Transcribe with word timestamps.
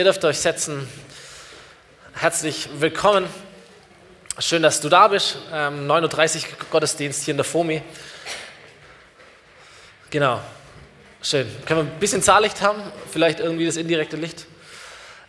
Ihr 0.00 0.04
dürft 0.04 0.24
euch 0.24 0.38
setzen. 0.38 0.88
Herzlich 2.14 2.68
willkommen. 2.78 3.28
Schön, 4.38 4.62
dass 4.62 4.80
du 4.80 4.88
da 4.88 5.08
bist. 5.08 5.38
Ähm, 5.52 5.90
9.30 5.90 6.36
Uhr 6.36 6.42
Gottesdienst 6.70 7.24
hier 7.24 7.32
in 7.32 7.38
der 7.38 7.44
FOMI. 7.44 7.82
Genau. 10.10 10.40
Schön. 11.20 11.48
Können 11.66 11.80
wir 11.80 11.92
ein 11.92 11.98
bisschen 11.98 12.22
Zahllicht 12.22 12.62
haben? 12.62 12.80
Vielleicht 13.10 13.40
irgendwie 13.40 13.66
das 13.66 13.74
indirekte 13.74 14.16
Licht? 14.16 14.46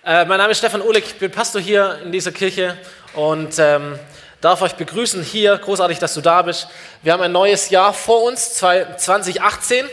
Äh, 0.06 0.26
mein 0.26 0.38
Name 0.38 0.52
ist 0.52 0.60
Stefan 0.60 0.84
Uhlig, 0.84 1.04
ich 1.04 1.16
bin 1.18 1.32
Pastor 1.32 1.60
hier 1.60 1.98
in 2.04 2.12
dieser 2.12 2.32
Kirche 2.32 2.78
und 3.16 3.58
ähm, 3.58 3.98
darf 4.40 4.62
euch 4.62 4.76
begrüßen 4.76 5.24
hier. 5.24 5.58
Großartig, 5.58 5.98
dass 5.98 6.14
du 6.14 6.22
da 6.22 6.44
bist. 6.44 6.68
Wir 7.02 7.14
haben 7.14 7.24
ein 7.24 7.32
neues 7.32 7.72
Jahr 7.72 7.92
vor 7.92 8.22
uns, 8.22 8.54
2018. 8.54 9.88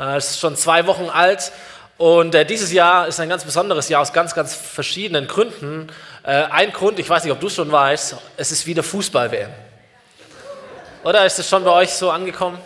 Äh, 0.00 0.16
es 0.16 0.30
ist 0.30 0.40
schon 0.40 0.56
zwei 0.56 0.84
Wochen 0.88 1.08
alt 1.08 1.52
und 1.96 2.34
äh, 2.34 2.44
dieses 2.44 2.72
Jahr 2.72 3.06
ist 3.06 3.20
ein 3.20 3.28
ganz 3.28 3.44
besonderes 3.44 3.88
Jahr 3.88 4.02
aus 4.02 4.12
ganz, 4.12 4.34
ganz 4.34 4.54
verschiedenen 4.54 5.28
Gründen. 5.28 5.88
Äh, 6.24 6.44
ein 6.50 6.72
Grund, 6.72 6.98
ich 6.98 7.08
weiß 7.08 7.22
nicht, 7.24 7.32
ob 7.32 7.40
du 7.40 7.48
schon 7.48 7.70
weißt, 7.70 8.16
es 8.36 8.50
ist 8.50 8.66
wieder 8.66 8.82
Fußball-WM. 8.82 9.50
Oder 11.04 11.24
ist 11.24 11.38
es 11.38 11.48
schon 11.48 11.62
bei 11.62 11.70
euch 11.70 11.90
so 11.90 12.10
angekommen? 12.10 12.58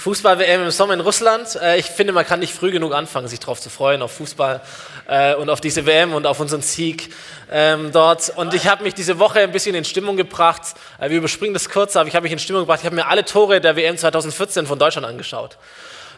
Fußball-WM 0.00 0.62
im 0.62 0.70
Sommer 0.70 0.94
in 0.94 1.00
Russland. 1.00 1.56
Äh, 1.56 1.78
ich 1.78 1.86
finde, 1.86 2.12
man 2.12 2.24
kann 2.24 2.40
nicht 2.40 2.54
früh 2.54 2.70
genug 2.70 2.94
anfangen, 2.94 3.26
sich 3.26 3.40
darauf 3.40 3.60
zu 3.60 3.70
freuen, 3.70 4.02
auf 4.02 4.12
Fußball 4.12 4.60
äh, 5.08 5.34
und 5.34 5.50
auf 5.50 5.60
diese 5.60 5.84
WM 5.84 6.14
und 6.14 6.26
auf 6.26 6.38
unseren 6.40 6.62
Sieg 6.62 7.12
ähm, 7.50 7.90
dort. 7.92 8.30
Und 8.36 8.54
ich 8.54 8.68
habe 8.68 8.84
mich 8.84 8.94
diese 8.94 9.18
Woche 9.18 9.40
ein 9.40 9.52
bisschen 9.52 9.74
in 9.74 9.84
Stimmung 9.84 10.16
gebracht. 10.16 10.62
Äh, 10.98 11.10
wir 11.10 11.18
überspringen 11.18 11.54
das 11.54 11.68
kurz, 11.68 11.96
aber 11.96 12.08
ich 12.08 12.14
habe 12.14 12.22
mich 12.22 12.32
in 12.32 12.38
Stimmung 12.38 12.62
gebracht. 12.62 12.80
Ich 12.80 12.86
habe 12.86 12.96
mir 12.96 13.08
alle 13.08 13.24
Tore 13.24 13.60
der 13.60 13.76
WM 13.76 13.98
2014 13.98 14.66
von 14.66 14.78
Deutschland 14.78 15.06
angeschaut. 15.06 15.58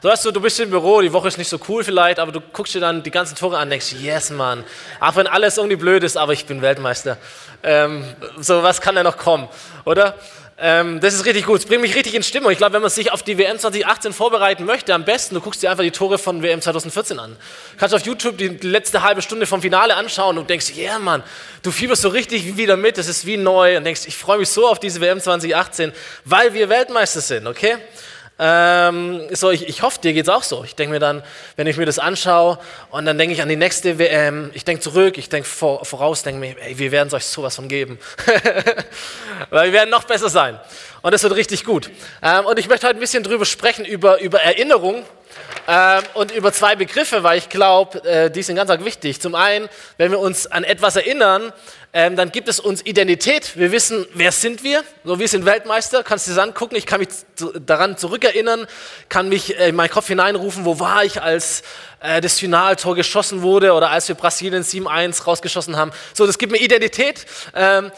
So 0.03 0.09
weißt 0.09 0.25
du, 0.25 0.33
du 0.33 0.41
bist 0.41 0.59
im 0.59 0.71
Büro, 0.71 1.01
die 1.01 1.13
Woche 1.13 1.29
ist 1.29 1.39
nicht 1.39 1.49
so 1.49 1.61
cool 1.69 1.85
vielleicht, 1.85 2.19
aber 2.19 2.33
du 2.33 2.41
guckst 2.41 2.75
dir 2.75 2.81
dann 2.81 3.05
die 3.05 3.13
ganzen 3.13 3.37
Tore 3.37 3.57
an 3.57 3.65
und 3.65 3.71
denkst, 3.71 3.93
yes, 4.01 4.31
Mann. 4.31 4.65
Auch 4.99 5.15
wenn 5.15 5.29
alles 5.29 5.59
irgendwie 5.59 5.77
blöd 5.77 6.03
ist, 6.03 6.17
aber 6.17 6.33
ich 6.33 6.45
bin 6.45 6.61
Weltmeister. 6.61 7.19
Ähm, 7.63 8.05
so, 8.37 8.65
was 8.65 8.81
kann 8.81 8.97
da 8.97 9.05
noch 9.05 9.17
kommen, 9.17 9.49
oder? 9.85 10.17
Ähm, 10.59 10.99
das 10.99 11.15
ist 11.15 11.25
richtig 11.25 11.47
gut. 11.47 11.61
Es 11.61 11.67
bringt 11.67 11.83
mich 11.83 11.95
richtig 11.95 12.15
in 12.15 12.25
Stimmung. 12.25 12.51
Ich 12.51 12.59
glaube, 12.59 12.73
wenn 12.73 12.83
man 12.83 12.91
sich 12.91 13.13
auf 13.13 13.23
die 13.23 13.39
WM 13.39 13.61
2018 13.61 14.13
vorbereiten 14.13 14.65
möchte, 14.65 14.93
am 14.93 15.05
besten, 15.05 15.37
du 15.37 15.41
guckst 15.41 15.63
dir 15.63 15.71
einfach 15.71 15.85
die 15.85 15.93
Tore 15.93 16.19
von 16.19 16.43
WM 16.43 16.61
2014 16.61 17.21
an. 17.21 17.37
Du 17.73 17.79
kannst 17.79 17.95
auf 17.95 18.05
YouTube 18.05 18.39
die 18.39 18.49
letzte 18.49 19.05
halbe 19.05 19.23
Stunde 19.23 19.47
vom 19.47 19.63
Finale 19.63 19.95
anschauen 19.95 20.37
und 20.37 20.51
denkst, 20.51 20.73
yeah, 20.77 20.99
Mann, 20.99 21.23
du 21.63 21.71
fieberst 21.71 22.03
so 22.03 22.09
richtig 22.09 22.57
wieder 22.57 22.77
mit, 22.77 22.99
das 22.99 23.07
ist 23.07 23.25
wie 23.25 23.37
neu 23.37 23.77
und 23.77 23.85
denkst, 23.85 24.03
ich 24.07 24.17
freue 24.17 24.39
mich 24.39 24.49
so 24.49 24.67
auf 24.67 24.81
diese 24.81 25.01
WM 25.01 25.21
2018, 25.21 25.93
weil 26.25 26.55
wir 26.55 26.69
Weltmeister 26.69 27.21
sind, 27.21 27.47
okay? 27.47 27.77
Ähm, 28.39 29.23
so, 29.31 29.51
ich, 29.51 29.69
ich 29.69 29.83
hoffe, 29.83 30.01
dir 30.01 30.13
geht 30.13 30.25
es 30.25 30.29
auch 30.29 30.43
so. 30.43 30.65
Ich 30.65 30.75
denke 30.75 30.95
mir 30.95 30.99
dann, 30.99 31.23
wenn 31.57 31.67
ich 31.67 31.77
mir 31.77 31.87
das 31.87 31.99
anschaue 31.99 32.59
und 32.91 33.05
dann 33.05 33.19
denke 33.19 33.35
ich 33.35 33.43
an 33.43 33.49
die 33.49 33.57
nächste 33.57 33.99
WM, 33.99 34.51
ich 34.55 34.65
denke 34.65 34.83
zurück, 34.83 35.19
ich 35.19 35.29
denke 35.29 35.49
vor, 35.49 35.85
voraus, 35.85 36.23
denke 36.23 36.41
mir, 36.41 36.57
ey, 36.61 36.79
wir 36.79 36.93
werden 36.93 37.13
euch 37.15 37.27
sowas 37.27 37.57
von 37.57 37.69
geben. 37.69 37.99
Weil 39.51 39.67
wir 39.67 39.73
werden 39.75 39.91
noch 39.91 40.05
besser 40.05 40.29
sein. 40.29 40.59
Und 41.03 41.13
das 41.13 41.25
wird 41.25 41.35
richtig 41.35 41.65
gut. 41.65 41.91
Ähm, 42.23 42.47
und 42.47 42.59
ich 42.61 42.69
möchte 42.69 42.87
heute 42.87 42.97
ein 42.97 43.01
bisschen 43.01 43.25
drüber 43.25 43.45
sprechen, 43.45 43.85
über, 43.85 44.21
über 44.21 44.41
Erinnerung 44.41 45.05
ähm, 45.67 46.03
und 46.15 46.31
über 46.31 46.53
zwei 46.53 46.77
Begriffe, 46.77 47.25
weil 47.25 47.39
ich 47.39 47.49
glaube, 47.49 48.05
äh, 48.05 48.31
die 48.31 48.43
sind 48.43 48.55
ganz, 48.55 48.69
ganz 48.69 48.85
wichtig. 48.85 49.21
Zum 49.21 49.35
einen, 49.35 49.69
wenn 49.97 50.13
wir 50.13 50.21
uns 50.21 50.47
an 50.47 50.63
etwas 50.63 50.95
erinnern, 50.95 51.53
ähm, 51.93 52.15
dann 52.15 52.31
gibt 52.31 52.49
es 52.49 52.61
uns 52.61 52.87
Identität. 52.87 53.57
Wir 53.57 53.73
wissen, 53.73 54.07
wer 54.15 54.31
sind 54.33 54.63
wir? 54.63 54.83
So, 55.05 55.19
wir 55.19 55.29
sind 55.29 55.45
Weltmeister. 55.45 56.05
Kannst 56.05 56.27
du 56.27 56.31
das 56.31 56.39
angucken? 56.39 56.77
Ich 56.77 56.87
kann 56.87 57.01
mich 57.01 57.09
daran 57.67 57.99
zurückerinnern, 57.99 58.67
kann 59.09 59.29
mich 59.29 59.59
äh, 59.59 59.71
in 59.71 59.75
meinen 59.75 59.91
Kopf 59.91 60.07
hineinrufen, 60.07 60.65
wo 60.65 60.79
war 60.79 61.05
ich, 61.05 61.21
als 61.21 61.65
äh, 62.01 62.21
das 62.21 62.39
Finaltor 62.39 62.95
geschossen 62.95 63.43
wurde 63.43 63.73
oder 63.73 63.91
als 63.91 64.09
wir 64.09 64.15
Brasilien 64.15 64.63
7-1 64.63 65.25
rausgeschossen 65.25 65.77
haben. 65.77 65.91
So, 66.15 66.27
das 66.27 66.39
gibt 66.39 66.53
mir 66.53 66.59
Identität. 66.59 67.27
Ähm, 67.55 67.91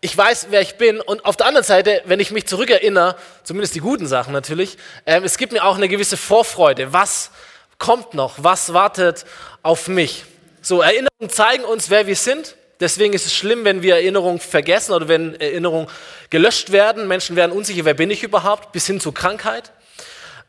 ich 0.00 0.16
weiß, 0.16 0.46
wer 0.50 0.60
ich 0.60 0.76
bin. 0.76 1.00
Und 1.00 1.24
auf 1.24 1.36
der 1.36 1.46
anderen 1.46 1.64
Seite, 1.64 2.02
wenn 2.06 2.20
ich 2.20 2.30
mich 2.30 2.46
zurückerinnere, 2.46 3.16
zumindest 3.44 3.74
die 3.74 3.80
guten 3.80 4.06
Sachen 4.06 4.32
natürlich, 4.32 4.78
ähm, 5.06 5.24
es 5.24 5.36
gibt 5.36 5.52
mir 5.52 5.64
auch 5.64 5.76
eine 5.76 5.88
gewisse 5.88 6.16
Vorfreude. 6.16 6.92
Was 6.92 7.30
kommt 7.78 8.14
noch? 8.14 8.36
Was 8.38 8.72
wartet 8.72 9.26
auf 9.62 9.88
mich? 9.88 10.24
So, 10.62 10.80
Erinnerungen 10.80 11.28
zeigen 11.28 11.64
uns, 11.64 11.90
wer 11.90 12.06
wir 12.06 12.16
sind. 12.16 12.56
Deswegen 12.80 13.12
ist 13.12 13.26
es 13.26 13.34
schlimm, 13.34 13.64
wenn 13.64 13.82
wir 13.82 13.96
Erinnerungen 13.96 14.40
vergessen 14.40 14.92
oder 14.92 15.06
wenn 15.06 15.38
Erinnerungen 15.38 15.86
gelöscht 16.30 16.72
werden. 16.72 17.06
Menschen 17.06 17.36
werden 17.36 17.52
unsicher, 17.52 17.84
wer 17.84 17.92
bin 17.92 18.10
ich 18.10 18.22
überhaupt, 18.22 18.72
bis 18.72 18.86
hin 18.86 19.00
zur 19.00 19.12
Krankheit. 19.12 19.70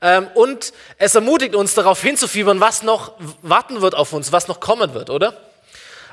Ähm, 0.01 0.27
und 0.33 0.71
es 0.97 1.13
ermutigt 1.13 1.55
uns 1.55 1.73
darauf 1.73 2.01
hinzufiebern, 2.01 2.61
was 2.61 2.83
noch 2.83 3.13
warten 3.41 3.81
wird 3.81 3.95
auf 3.95 4.13
uns, 4.13 4.31
was 4.31 4.47
noch 4.47 4.61
kommen 4.61 4.93
wird, 4.93 5.09
oder? 5.09 5.33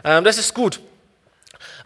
Ähm, 0.04 0.24
das 0.24 0.38
ist 0.38 0.54
gut 0.54 0.80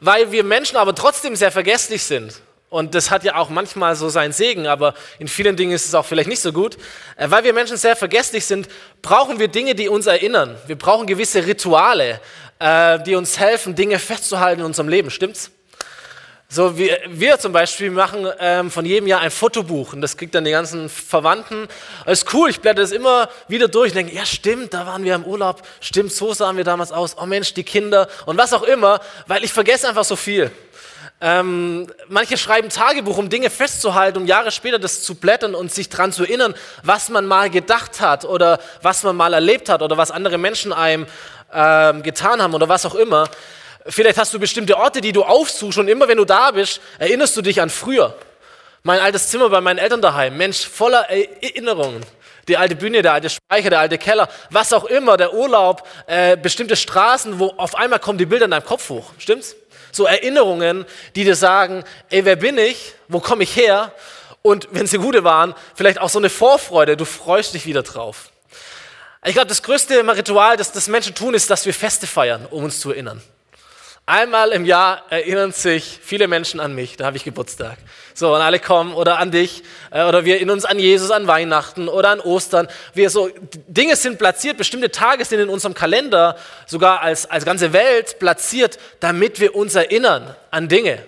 weil 0.02 0.32
wir 0.32 0.42
Menschen 0.42 0.76
aber 0.76 0.94
trotzdem 0.94 1.36
sehr 1.36 1.52
vergesslich 1.52 2.02
sind. 2.02 2.34
Und 2.68 2.94
das 2.94 3.10
hat 3.10 3.22
ja 3.22 3.36
auch 3.36 3.50
manchmal 3.50 3.94
so 3.94 4.08
seinen 4.08 4.32
Segen, 4.32 4.66
aber 4.66 4.94
in 5.18 5.28
vielen 5.28 5.56
Dingen 5.56 5.72
ist 5.72 5.86
es 5.86 5.94
auch 5.94 6.04
vielleicht 6.04 6.28
nicht 6.28 6.40
so 6.40 6.52
gut. 6.52 6.76
Äh, 7.16 7.30
weil 7.30 7.44
wir 7.44 7.52
Menschen 7.52 7.76
sehr 7.76 7.94
vergesslich 7.96 8.44
sind, 8.44 8.68
brauchen 9.00 9.38
wir 9.38 9.48
Dinge, 9.48 9.74
die 9.74 9.88
uns 9.88 10.06
erinnern. 10.06 10.56
Wir 10.66 10.76
brauchen 10.76 11.06
gewisse 11.06 11.46
Rituale, 11.46 12.20
äh, 12.58 12.98
die 13.04 13.14
uns 13.14 13.38
helfen, 13.38 13.74
Dinge 13.74 13.98
festzuhalten 13.98 14.60
in 14.60 14.66
unserem 14.66 14.88
Leben. 14.88 15.10
Stimmt's? 15.10 15.50
So, 16.54 16.76
wir, 16.76 16.98
wir 17.08 17.38
zum 17.38 17.52
Beispiel 17.52 17.90
machen 17.90 18.28
ähm, 18.38 18.70
von 18.70 18.84
jedem 18.84 19.06
Jahr 19.06 19.22
ein 19.22 19.30
Fotobuch 19.30 19.94
und 19.94 20.02
das 20.02 20.18
kriegt 20.18 20.34
dann 20.34 20.44
die 20.44 20.50
ganzen 20.50 20.90
Verwandten. 20.90 21.66
Ist 22.04 22.34
cool, 22.34 22.50
ich 22.50 22.60
blätter 22.60 22.82
das 22.82 22.92
immer 22.92 23.30
wieder 23.48 23.68
durch 23.68 23.92
und 23.92 23.96
denke, 23.96 24.14
ja 24.14 24.26
stimmt, 24.26 24.74
da 24.74 24.84
waren 24.84 25.02
wir 25.02 25.14
im 25.14 25.24
Urlaub, 25.24 25.62
stimmt, 25.80 26.12
so 26.12 26.34
sahen 26.34 26.58
wir 26.58 26.64
damals 26.64 26.92
aus, 26.92 27.16
oh 27.18 27.24
Mensch, 27.24 27.54
die 27.54 27.64
Kinder 27.64 28.06
und 28.26 28.36
was 28.36 28.52
auch 28.52 28.64
immer, 28.64 29.00
weil 29.26 29.44
ich 29.44 29.50
vergesse 29.50 29.88
einfach 29.88 30.04
so 30.04 30.14
viel. 30.14 30.50
Ähm, 31.22 31.86
manche 32.08 32.36
schreiben 32.36 32.68
Tagebuch, 32.68 33.16
um 33.16 33.30
Dinge 33.30 33.48
festzuhalten, 33.48 34.18
um 34.18 34.26
Jahre 34.26 34.50
später 34.50 34.78
das 34.78 35.02
zu 35.02 35.14
blättern 35.14 35.54
und 35.54 35.72
sich 35.72 35.88
daran 35.88 36.12
zu 36.12 36.24
erinnern, 36.24 36.54
was 36.82 37.08
man 37.08 37.24
mal 37.24 37.48
gedacht 37.48 38.02
hat 38.02 38.26
oder 38.26 38.60
was 38.82 39.04
man 39.04 39.16
mal 39.16 39.32
erlebt 39.32 39.70
hat 39.70 39.80
oder 39.80 39.96
was 39.96 40.10
andere 40.10 40.36
Menschen 40.36 40.74
einem 40.74 41.06
ähm, 41.50 42.02
getan 42.02 42.42
haben 42.42 42.52
oder 42.52 42.68
was 42.68 42.84
auch 42.84 42.94
immer. 42.94 43.30
Vielleicht 43.86 44.18
hast 44.18 44.32
du 44.32 44.38
bestimmte 44.38 44.76
Orte, 44.76 45.00
die 45.00 45.12
du 45.12 45.24
aufsuchst 45.24 45.78
und 45.78 45.88
immer 45.88 46.06
wenn 46.08 46.18
du 46.18 46.24
da 46.24 46.52
bist, 46.52 46.80
erinnerst 46.98 47.36
du 47.36 47.42
dich 47.42 47.60
an 47.60 47.70
früher. 47.70 48.16
Mein 48.84 49.00
altes 49.00 49.28
Zimmer 49.28 49.48
bei 49.48 49.60
meinen 49.60 49.78
Eltern 49.78 50.02
daheim, 50.02 50.36
Mensch, 50.36 50.66
voller 50.66 51.08
Erinnerungen. 51.10 52.04
Die 52.48 52.56
alte 52.56 52.74
Bühne, 52.74 53.02
der 53.02 53.12
alte 53.12 53.30
Speicher, 53.30 53.70
der 53.70 53.78
alte 53.78 53.98
Keller, 53.98 54.28
was 54.50 54.72
auch 54.72 54.84
immer, 54.84 55.16
der 55.16 55.32
Urlaub, 55.32 55.86
äh, 56.06 56.36
bestimmte 56.36 56.74
Straßen, 56.74 57.38
wo 57.38 57.54
auf 57.56 57.76
einmal 57.76 58.00
kommen 58.00 58.18
die 58.18 58.26
Bilder 58.26 58.46
in 58.46 58.50
deinem 58.50 58.64
Kopf 58.64 58.88
hoch. 58.88 59.12
Stimmt's? 59.18 59.54
So 59.92 60.06
Erinnerungen, 60.06 60.84
die 61.14 61.24
dir 61.24 61.36
sagen, 61.36 61.84
ey, 62.10 62.24
wer 62.24 62.36
bin 62.36 62.58
ich? 62.58 62.94
Wo 63.08 63.20
komme 63.20 63.44
ich 63.44 63.54
her? 63.54 63.92
Und 64.42 64.68
wenn 64.72 64.88
sie 64.88 64.98
gute 64.98 65.22
waren, 65.22 65.54
vielleicht 65.74 66.00
auch 66.00 66.08
so 66.08 66.18
eine 66.18 66.30
Vorfreude, 66.30 66.96
du 66.96 67.04
freust 67.04 67.54
dich 67.54 67.66
wieder 67.66 67.82
drauf. 67.82 68.30
Ich 69.24 69.34
glaube, 69.34 69.46
das 69.46 69.62
größte 69.62 70.04
Ritual, 70.16 70.56
das, 70.56 70.72
das 70.72 70.88
Menschen 70.88 71.14
tun, 71.14 71.34
ist, 71.34 71.48
dass 71.50 71.64
wir 71.64 71.74
Feste 71.74 72.08
feiern, 72.08 72.46
um 72.50 72.64
uns 72.64 72.80
zu 72.80 72.90
erinnern. 72.90 73.22
Einmal 74.04 74.50
im 74.50 74.64
Jahr 74.64 75.04
erinnern 75.10 75.52
sich 75.52 76.00
viele 76.02 76.26
Menschen 76.26 76.58
an 76.58 76.74
mich, 76.74 76.96
da 76.96 77.06
habe 77.06 77.16
ich 77.16 77.22
Geburtstag. 77.22 77.78
So, 78.14 78.34
und 78.34 78.40
alle 78.40 78.58
kommen 78.58 78.94
oder 78.94 79.18
an 79.20 79.30
dich 79.30 79.62
äh, 79.92 80.02
oder 80.02 80.24
wir 80.24 80.34
erinnern 80.34 80.56
uns 80.56 80.64
an 80.64 80.80
Jesus, 80.80 81.12
an 81.12 81.28
Weihnachten 81.28 81.88
oder 81.88 82.10
an 82.10 82.18
Ostern. 82.18 82.66
Wir 82.94 83.10
so, 83.10 83.30
Dinge 83.68 83.94
sind 83.94 84.18
platziert, 84.18 84.58
bestimmte 84.58 84.90
Tage 84.90 85.24
sind 85.24 85.38
in 85.38 85.48
unserem 85.48 85.74
Kalender 85.74 86.36
sogar 86.66 87.00
als, 87.00 87.30
als 87.30 87.44
ganze 87.44 87.72
Welt 87.72 88.18
platziert, 88.18 88.80
damit 88.98 89.38
wir 89.38 89.54
uns 89.54 89.76
erinnern 89.76 90.34
an 90.50 90.66
Dinge. 90.66 90.98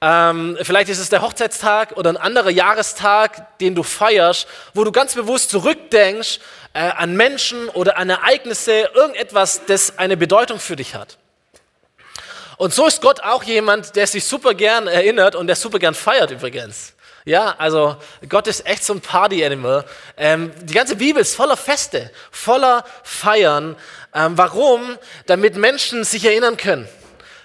Ähm, 0.00 0.56
vielleicht 0.62 0.88
ist 0.88 1.00
es 1.00 1.10
der 1.10 1.20
Hochzeitstag 1.20 1.98
oder 1.98 2.08
ein 2.08 2.16
anderer 2.16 2.50
Jahrestag, 2.50 3.58
den 3.58 3.74
du 3.74 3.82
feierst, 3.82 4.48
wo 4.72 4.82
du 4.84 4.92
ganz 4.92 5.14
bewusst 5.14 5.50
zurückdenkst 5.50 6.40
äh, 6.72 6.78
an 6.78 7.16
Menschen 7.16 7.68
oder 7.68 7.98
an 7.98 8.08
Ereignisse, 8.08 8.88
irgendetwas, 8.94 9.66
das 9.66 9.98
eine 9.98 10.16
Bedeutung 10.16 10.58
für 10.58 10.76
dich 10.76 10.94
hat. 10.94 11.18
Und 12.58 12.74
so 12.74 12.86
ist 12.86 13.00
Gott 13.00 13.20
auch 13.20 13.44
jemand, 13.44 13.94
der 13.94 14.06
sich 14.06 14.24
super 14.24 14.52
gern 14.52 14.88
erinnert 14.88 15.36
und 15.36 15.46
der 15.46 15.56
super 15.56 15.78
gern 15.78 15.94
feiert 15.94 16.32
übrigens. 16.32 16.92
Ja, 17.24 17.54
also 17.56 17.96
Gott 18.28 18.48
ist 18.48 18.66
echt 18.66 18.84
so 18.84 18.94
ein 18.94 19.00
Party-Animal. 19.00 19.84
Ähm, 20.16 20.50
die 20.62 20.74
ganze 20.74 20.96
Bibel 20.96 21.22
ist 21.22 21.36
voller 21.36 21.56
Feste, 21.56 22.10
voller 22.32 22.84
Feiern. 23.04 23.76
Ähm, 24.12 24.36
warum? 24.36 24.98
Damit 25.26 25.56
Menschen 25.56 26.02
sich 26.02 26.24
erinnern 26.24 26.56
können. 26.56 26.88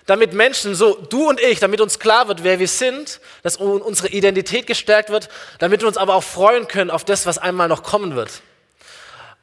Damit 0.08 0.34
Menschen, 0.34 0.74
so 0.74 0.96
du 0.96 1.30
und 1.30 1.40
ich, 1.40 1.60
damit 1.60 1.80
uns 1.80 2.00
klar 2.00 2.28
wird, 2.28 2.44
wer 2.44 2.60
wir 2.60 2.68
sind, 2.68 3.20
dass 3.44 3.58
unsere 3.58 4.08
Identität 4.08 4.66
gestärkt 4.66 5.12
wird, 5.12 5.30
damit 5.60 5.82
wir 5.82 5.88
uns 5.88 5.98
aber 5.98 6.16
auch 6.16 6.24
freuen 6.24 6.68
können 6.68 6.90
auf 6.90 7.06
das, 7.06 7.26
was 7.26 7.38
einmal 7.38 7.68
noch 7.68 7.84
kommen 7.84 8.16
wird. 8.16 8.42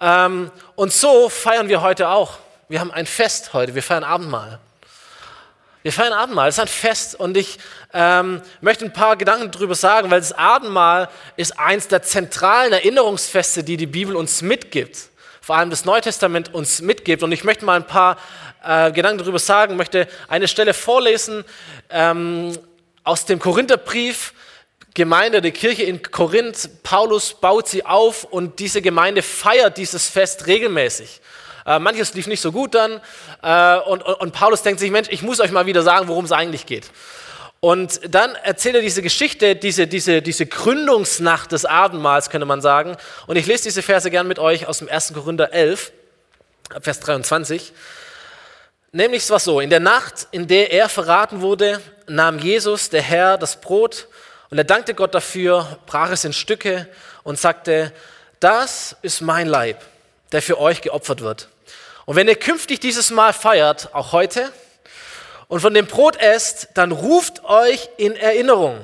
Ähm, 0.00 0.50
und 0.74 0.92
so 0.92 1.28
feiern 1.28 1.68
wir 1.68 1.80
heute 1.80 2.08
auch. 2.08 2.38
Wir 2.68 2.80
haben 2.80 2.90
ein 2.90 3.06
Fest 3.06 3.52
heute, 3.52 3.74
wir 3.74 3.82
feiern 3.82 4.04
Abendmahl. 4.04 4.58
Wir 5.82 5.94
feiern 5.94 6.12
Abendmahl, 6.12 6.50
es 6.50 6.56
ist 6.56 6.60
ein 6.60 6.68
Fest 6.68 7.14
und 7.14 7.38
ich 7.38 7.58
ähm, 7.94 8.42
möchte 8.60 8.84
ein 8.84 8.92
paar 8.92 9.16
Gedanken 9.16 9.50
darüber 9.50 9.74
sagen, 9.74 10.10
weil 10.10 10.20
das 10.20 10.32
Abendmahl 10.32 11.08
ist 11.38 11.58
eins 11.58 11.88
der 11.88 12.02
zentralen 12.02 12.74
Erinnerungsfeste, 12.74 13.64
die 13.64 13.78
die 13.78 13.86
Bibel 13.86 14.14
uns 14.14 14.42
mitgibt. 14.42 15.08
vor 15.40 15.56
allem 15.56 15.70
das 15.70 15.86
Neue 15.86 16.02
Testament 16.02 16.52
uns 16.52 16.82
mitgibt. 16.82 17.22
Und 17.22 17.32
ich 17.32 17.44
möchte 17.44 17.64
mal 17.64 17.76
ein 17.76 17.86
paar 17.86 18.18
äh, 18.62 18.92
Gedanken 18.92 19.20
darüber 19.20 19.38
sagen, 19.38 19.76
möchte 19.76 20.06
eine 20.28 20.48
Stelle 20.48 20.74
vorlesen 20.74 21.44
ähm, 21.88 22.52
aus 23.02 23.24
dem 23.24 23.38
Korintherbrief. 23.38 24.34
Gemeinde, 24.92 25.40
die 25.40 25.50
Kirche 25.50 25.84
in 25.84 26.02
Korinth, 26.02 26.82
Paulus 26.82 27.32
baut 27.32 27.68
sie 27.68 27.86
auf 27.86 28.24
und 28.24 28.58
diese 28.58 28.82
Gemeinde 28.82 29.22
feiert 29.22 29.78
dieses 29.78 30.08
Fest 30.08 30.46
regelmäßig. 30.46 31.22
Äh, 31.66 31.78
manches 31.78 32.14
lief 32.14 32.26
nicht 32.26 32.40
so 32.40 32.52
gut 32.52 32.74
dann 32.74 33.00
äh, 33.42 33.78
und, 33.88 34.02
und, 34.02 34.14
und 34.14 34.32
Paulus 34.32 34.62
denkt 34.62 34.80
sich, 34.80 34.90
Mensch, 34.90 35.08
ich 35.10 35.22
muss 35.22 35.40
euch 35.40 35.50
mal 35.50 35.66
wieder 35.66 35.82
sagen, 35.82 36.08
worum 36.08 36.24
es 36.24 36.32
eigentlich 36.32 36.66
geht. 36.66 36.90
Und 37.60 38.00
dann 38.14 38.34
erzählt 38.36 38.76
er 38.76 38.80
diese 38.80 39.02
Geschichte, 39.02 39.54
diese, 39.54 39.86
diese, 39.86 40.22
diese 40.22 40.46
Gründungsnacht 40.46 41.52
des 41.52 41.66
Abendmahls, 41.66 42.30
könnte 42.30 42.46
man 42.46 42.62
sagen. 42.62 42.96
Und 43.26 43.36
ich 43.36 43.46
lese 43.46 43.64
diese 43.64 43.82
Verse 43.82 44.10
gern 44.10 44.26
mit 44.26 44.38
euch 44.38 44.66
aus 44.66 44.78
dem 44.78 44.88
1. 44.88 45.12
Korinther 45.12 45.52
11, 45.52 45.92
Vers 46.80 47.00
23. 47.00 47.72
Nämlich 48.92 49.24
es 49.24 49.30
war 49.30 49.38
so, 49.38 49.60
in 49.60 49.70
der 49.70 49.80
Nacht, 49.80 50.26
in 50.30 50.48
der 50.48 50.72
er 50.72 50.88
verraten 50.88 51.42
wurde, 51.42 51.80
nahm 52.08 52.38
Jesus, 52.38 52.88
der 52.88 53.02
Herr, 53.02 53.36
das 53.38 53.60
Brot 53.60 54.08
und 54.50 54.58
er 54.58 54.64
dankte 54.64 54.94
Gott 54.94 55.14
dafür, 55.14 55.78
brach 55.86 56.10
es 56.10 56.24
in 56.24 56.32
Stücke 56.32 56.88
und 57.22 57.38
sagte, 57.38 57.92
das 58.40 58.96
ist 59.02 59.20
mein 59.20 59.46
Leib, 59.46 59.80
der 60.32 60.42
für 60.42 60.58
euch 60.58 60.82
geopfert 60.82 61.20
wird. 61.20 61.48
Und 62.06 62.16
wenn 62.16 62.28
ihr 62.28 62.36
künftig 62.36 62.80
dieses 62.80 63.10
Mal 63.10 63.32
feiert, 63.32 63.94
auch 63.94 64.12
heute, 64.12 64.52
und 65.50 65.60
von 65.60 65.74
dem 65.74 65.86
Brot 65.86 66.16
esst, 66.16 66.68
dann 66.74 66.92
ruft 66.92 67.44
euch 67.44 67.88
in 67.96 68.14
Erinnerung, 68.14 68.78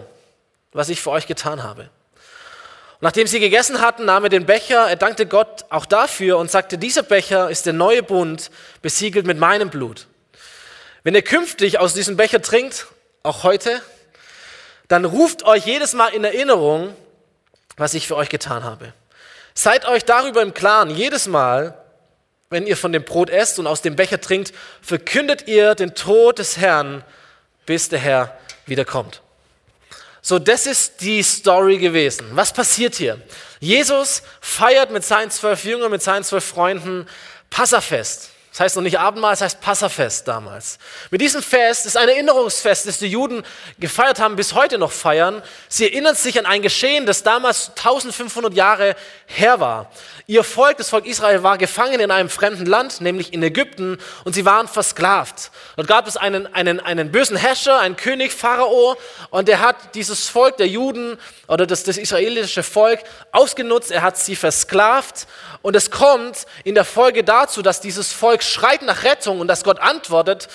was 0.72 0.88
ich 0.88 1.00
für 1.00 1.10
euch 1.10 1.28
getan 1.28 1.62
habe. 1.62 1.82
Und 1.82 3.02
nachdem 3.02 3.28
sie 3.28 3.38
gegessen 3.38 3.80
hatten, 3.80 4.04
nahm 4.04 4.24
er 4.24 4.30
den 4.30 4.46
Becher, 4.46 4.88
er 4.88 4.96
dankte 4.96 5.26
Gott 5.26 5.64
auch 5.70 5.86
dafür 5.86 6.38
und 6.38 6.50
sagte, 6.50 6.76
dieser 6.76 7.04
Becher 7.04 7.50
ist 7.50 7.66
der 7.66 7.72
neue 7.72 8.02
Bund, 8.02 8.50
besiegelt 8.82 9.26
mit 9.26 9.38
meinem 9.38 9.70
Blut. 9.70 10.08
Wenn 11.04 11.14
ihr 11.14 11.22
künftig 11.22 11.78
aus 11.78 11.94
diesem 11.94 12.16
Becher 12.16 12.42
trinkt, 12.42 12.88
auch 13.22 13.44
heute, 13.44 13.80
dann 14.88 15.04
ruft 15.04 15.44
euch 15.44 15.66
jedes 15.66 15.92
Mal 15.92 16.08
in 16.08 16.24
Erinnerung, 16.24 16.96
was 17.76 17.94
ich 17.94 18.08
für 18.08 18.16
euch 18.16 18.28
getan 18.28 18.64
habe. 18.64 18.92
Seid 19.58 19.86
euch 19.86 20.04
darüber 20.04 20.42
im 20.42 20.52
Klaren, 20.52 20.90
jedes 20.90 21.26
Mal, 21.26 21.82
wenn 22.50 22.66
ihr 22.66 22.76
von 22.76 22.92
dem 22.92 23.04
Brot 23.04 23.30
esst 23.30 23.58
und 23.58 23.66
aus 23.66 23.80
dem 23.80 23.96
Becher 23.96 24.20
trinkt, 24.20 24.52
verkündet 24.82 25.48
ihr 25.48 25.74
den 25.74 25.94
Tod 25.94 26.38
des 26.38 26.58
Herrn, 26.58 27.02
bis 27.64 27.88
der 27.88 27.98
Herr 27.98 28.38
wiederkommt. 28.66 29.22
So, 30.20 30.38
das 30.38 30.66
ist 30.66 31.00
die 31.00 31.22
Story 31.22 31.78
gewesen. 31.78 32.26
Was 32.32 32.52
passiert 32.52 32.96
hier? 32.96 33.18
Jesus 33.58 34.22
feiert 34.42 34.90
mit 34.90 35.04
seinen 35.06 35.30
zwölf 35.30 35.64
Jüngern, 35.64 35.90
mit 35.90 36.02
seinen 36.02 36.22
zwölf 36.22 36.44
Freunden 36.44 37.08
Passafest. 37.48 38.28
Das 38.56 38.60
heißt 38.60 38.76
noch 38.76 38.82
nicht 38.84 38.98
Abendmahl, 38.98 39.32
das 39.32 39.42
heißt 39.42 39.60
Passafest 39.60 40.26
damals. 40.26 40.78
Mit 41.10 41.20
diesem 41.20 41.42
Fest 41.42 41.84
ist 41.84 41.94
ein 41.94 42.08
Erinnerungsfest, 42.08 42.88
das 42.88 42.98
die 42.98 43.06
Juden 43.06 43.42
gefeiert 43.78 44.18
haben, 44.18 44.34
bis 44.34 44.54
heute 44.54 44.78
noch 44.78 44.92
feiern. 44.92 45.42
Sie 45.68 45.84
erinnern 45.84 46.14
sich 46.14 46.38
an 46.38 46.46
ein 46.46 46.62
Geschehen, 46.62 47.04
das 47.04 47.22
damals 47.22 47.72
1500 47.76 48.54
Jahre 48.54 48.96
her 49.26 49.60
war. 49.60 49.90
Ihr 50.26 50.42
Volk, 50.42 50.78
das 50.78 50.88
Volk 50.88 51.04
Israel, 51.04 51.42
war 51.42 51.58
gefangen 51.58 52.00
in 52.00 52.10
einem 52.10 52.30
fremden 52.30 52.64
Land, 52.64 53.02
nämlich 53.02 53.34
in 53.34 53.42
Ägypten, 53.42 53.98
und 54.24 54.34
sie 54.34 54.46
waren 54.46 54.68
versklavt. 54.68 55.50
Dort 55.76 55.86
gab 55.86 56.08
es 56.08 56.16
einen, 56.16 56.52
einen, 56.54 56.80
einen 56.80 57.12
bösen 57.12 57.36
Herrscher, 57.36 57.78
einen 57.78 57.96
König, 57.96 58.32
Pharao, 58.32 58.96
und 59.28 59.50
er 59.50 59.60
hat 59.60 59.94
dieses 59.94 60.30
Volk 60.30 60.56
der 60.56 60.66
Juden 60.66 61.18
oder 61.46 61.66
das, 61.66 61.84
das 61.84 61.98
israelische 61.98 62.62
Volk 62.62 63.00
ausgenutzt, 63.32 63.90
er 63.90 64.00
hat 64.00 64.16
sie 64.16 64.34
versklavt, 64.34 65.26
und 65.66 65.74
es 65.74 65.90
kommt 65.90 66.46
in 66.62 66.76
der 66.76 66.84
Folge 66.84 67.24
dazu, 67.24 67.60
dass 67.60 67.80
dieses 67.80 68.12
Volk 68.12 68.44
schreit 68.48 68.82
nach 68.82 69.04
Rettung 69.04 69.40
und 69.40 69.48
dass 69.48 69.64
Gott 69.64 69.80
antwortet, 69.80 70.48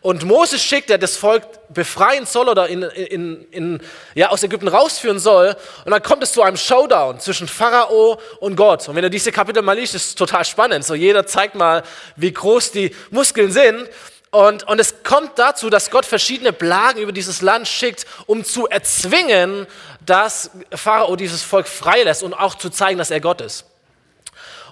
und 0.00 0.24
Moses 0.24 0.62
schickt, 0.62 0.90
der 0.90 0.98
das 0.98 1.16
Volk 1.16 1.44
befreien 1.68 2.26
soll 2.26 2.48
oder 2.48 2.68
in, 2.68 2.82
in, 2.82 3.46
in, 3.50 3.80
ja, 4.14 4.30
aus 4.30 4.42
Ägypten 4.42 4.68
rausführen 4.68 5.18
soll, 5.18 5.56
und 5.84 5.90
dann 5.90 6.02
kommt 6.02 6.22
es 6.22 6.32
zu 6.32 6.42
einem 6.42 6.56
Showdown 6.56 7.20
zwischen 7.20 7.48
Pharao 7.48 8.18
und 8.40 8.56
Gott. 8.56 8.88
Und 8.88 8.96
wenn 8.96 9.04
er 9.04 9.10
diese 9.10 9.32
Kapitel 9.32 9.62
mal 9.62 9.78
liest, 9.78 9.94
ist 9.94 10.06
es 10.06 10.14
total 10.14 10.44
spannend. 10.44 10.84
So 10.84 10.94
jeder 10.94 11.26
zeigt 11.26 11.54
mal, 11.54 11.82
wie 12.16 12.32
groß 12.32 12.72
die 12.72 12.94
Muskeln 13.10 13.52
sind. 13.52 13.88
Und, 14.30 14.64
und 14.64 14.80
es 14.80 15.02
kommt 15.02 15.38
dazu, 15.38 15.70
dass 15.70 15.90
Gott 15.90 16.04
verschiedene 16.04 16.52
Plagen 16.52 17.00
über 17.00 17.12
dieses 17.12 17.42
Land 17.42 17.68
schickt, 17.68 18.06
um 18.26 18.44
zu 18.44 18.66
erzwingen, 18.66 19.66
dass 20.04 20.50
Pharao 20.74 21.16
dieses 21.16 21.42
Volk 21.42 21.68
freilässt 21.68 22.22
und 22.22 22.34
auch 22.34 22.54
zu 22.56 22.70
zeigen, 22.70 22.98
dass 22.98 23.10
er 23.10 23.20
Gott 23.20 23.40
ist. 23.40 23.64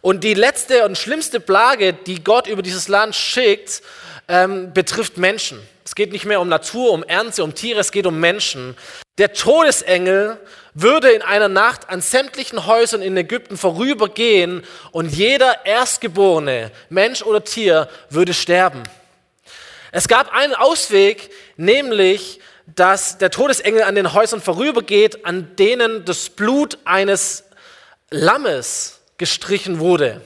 Und 0.04 0.22
die 0.22 0.34
letzte 0.34 0.84
und 0.84 0.98
schlimmste 0.98 1.40
Plage, 1.40 1.94
die 1.94 2.22
Gott 2.22 2.46
über 2.46 2.60
dieses 2.60 2.88
Land 2.88 3.16
schickt, 3.16 3.80
ähm, 4.28 4.70
betrifft 4.74 5.16
Menschen. 5.16 5.66
Es 5.82 5.94
geht 5.94 6.12
nicht 6.12 6.26
mehr 6.26 6.42
um 6.42 6.48
Natur, 6.50 6.92
um 6.92 7.02
Ernte, 7.04 7.42
um 7.42 7.54
Tiere, 7.54 7.80
es 7.80 7.90
geht 7.90 8.04
um 8.04 8.20
Menschen. 8.20 8.76
Der 9.16 9.32
Todesengel 9.32 10.38
würde 10.74 11.08
in 11.08 11.22
einer 11.22 11.48
Nacht 11.48 11.88
an 11.88 12.02
sämtlichen 12.02 12.66
Häusern 12.66 13.00
in 13.00 13.16
Ägypten 13.16 13.56
vorübergehen 13.56 14.62
und 14.92 15.10
jeder 15.10 15.64
Erstgeborene, 15.64 16.70
Mensch 16.90 17.22
oder 17.22 17.42
Tier, 17.42 17.88
würde 18.10 18.34
sterben. 18.34 18.82
Es 19.90 20.06
gab 20.06 20.34
einen 20.34 20.52
Ausweg, 20.54 21.30
nämlich, 21.56 22.40
dass 22.66 23.16
der 23.16 23.30
Todesengel 23.30 23.84
an 23.84 23.94
den 23.94 24.12
Häusern 24.12 24.42
vorübergeht, 24.42 25.24
an 25.24 25.56
denen 25.56 26.04
das 26.04 26.28
Blut 26.28 26.76
eines 26.84 27.44
Lammes 28.10 29.00
gestrichen 29.18 29.78
wurde. 29.78 30.20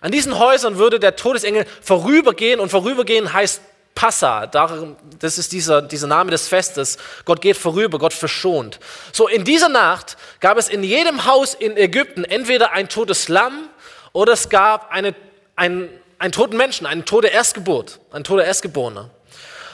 An 0.00 0.12
diesen 0.12 0.38
Häusern 0.38 0.78
würde 0.78 1.00
der 1.00 1.16
Todesengel 1.16 1.66
vorübergehen 1.82 2.60
und 2.60 2.70
vorübergehen 2.70 3.32
heißt 3.32 3.60
Passa, 3.94 4.46
das 4.46 5.38
ist 5.38 5.50
dieser, 5.50 5.82
dieser 5.82 6.06
Name 6.06 6.30
des 6.30 6.46
Festes. 6.46 6.98
Gott 7.24 7.40
geht 7.40 7.56
vorüber, 7.56 7.98
Gott 7.98 8.12
verschont. 8.12 8.78
So, 9.10 9.26
in 9.26 9.42
dieser 9.42 9.68
Nacht 9.68 10.16
gab 10.38 10.56
es 10.56 10.68
in 10.68 10.84
jedem 10.84 11.24
Haus 11.24 11.54
in 11.54 11.76
Ägypten 11.76 12.22
entweder 12.22 12.70
ein 12.70 12.88
totes 12.88 13.28
Lamm 13.28 13.68
oder 14.12 14.34
es 14.34 14.50
gab 14.50 14.92
eine, 14.92 15.16
ein, 15.56 15.88
einen 16.20 16.30
toten 16.30 16.56
Menschen, 16.56 16.86
eine 16.86 17.04
tote 17.04 17.26
Erstgeburt, 17.26 17.98
ein 18.12 18.22
toter 18.22 18.44
Erstgeborener. 18.44 19.10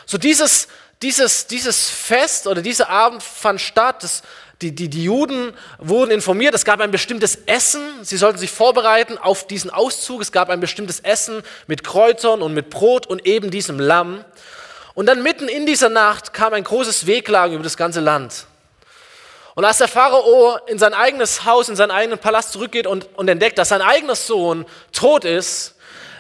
So, 0.06 0.17
dieses, 0.17 0.69
dieses, 1.02 1.46
dieses 1.46 1.90
Fest 1.90 2.46
oder 2.46 2.62
dieser 2.62 2.88
Abend 2.88 3.22
fand 3.22 3.60
statt. 3.60 4.02
Das, 4.02 4.22
die, 4.62 4.75
die, 4.75 4.89
die 4.89 5.05
Juden 5.05 5.53
wurden 5.79 6.11
informiert, 6.11 6.55
es 6.55 6.65
gab 6.65 6.81
ein 6.81 6.91
bestimmtes 6.91 7.37
Essen, 7.47 7.83
sie 8.03 8.17
sollten 8.17 8.39
sich 8.39 8.51
vorbereiten 8.51 9.19
auf 9.19 9.47
diesen 9.47 9.71
Auszug, 9.71 10.23
es 10.23 10.33
gab 10.33 10.49
ein 10.49 10.61
bestimmtes 10.61 11.01
Essen 11.01 11.43
mit 11.67 11.83
Kräutern 11.83 12.41
und 12.41 12.55
mit 12.55 12.71
Brot 12.71 13.06
und 13.06 13.27
eben 13.27 13.51
diesem 13.51 13.81
Lamm. 13.81 14.25
Und 14.94 15.06
dann 15.06 15.23
mitten 15.23 15.49
in 15.49 15.67
dieser 15.67 15.89
Nacht 15.89 16.32
kam 16.32 16.55
ein 16.55 16.65
großes 16.65 17.06
Wehklagen 17.06 17.55
über 17.55 17.65
das 17.65 17.77
ganze 17.77 18.01
Land. 18.01 18.46
Und 19.56 19.65
als 19.65 19.79
der 19.79 19.89
Pharao 19.89 20.58
in 20.67 20.79
sein 20.79 20.94
eigenes 20.94 21.44
Haus, 21.44 21.69
in 21.69 21.77
seinen 21.77 21.91
eigenen 21.91 22.19
Palast 22.19 22.53
zurückgeht 22.53 22.87
und, 22.87 23.08
und 23.17 23.29
entdeckt, 23.29 23.58
dass 23.58 23.69
sein 23.69 23.82
eigener 23.82 24.17
Sohn 24.17 24.67
tot 24.93 25.25
ist, 25.25 25.75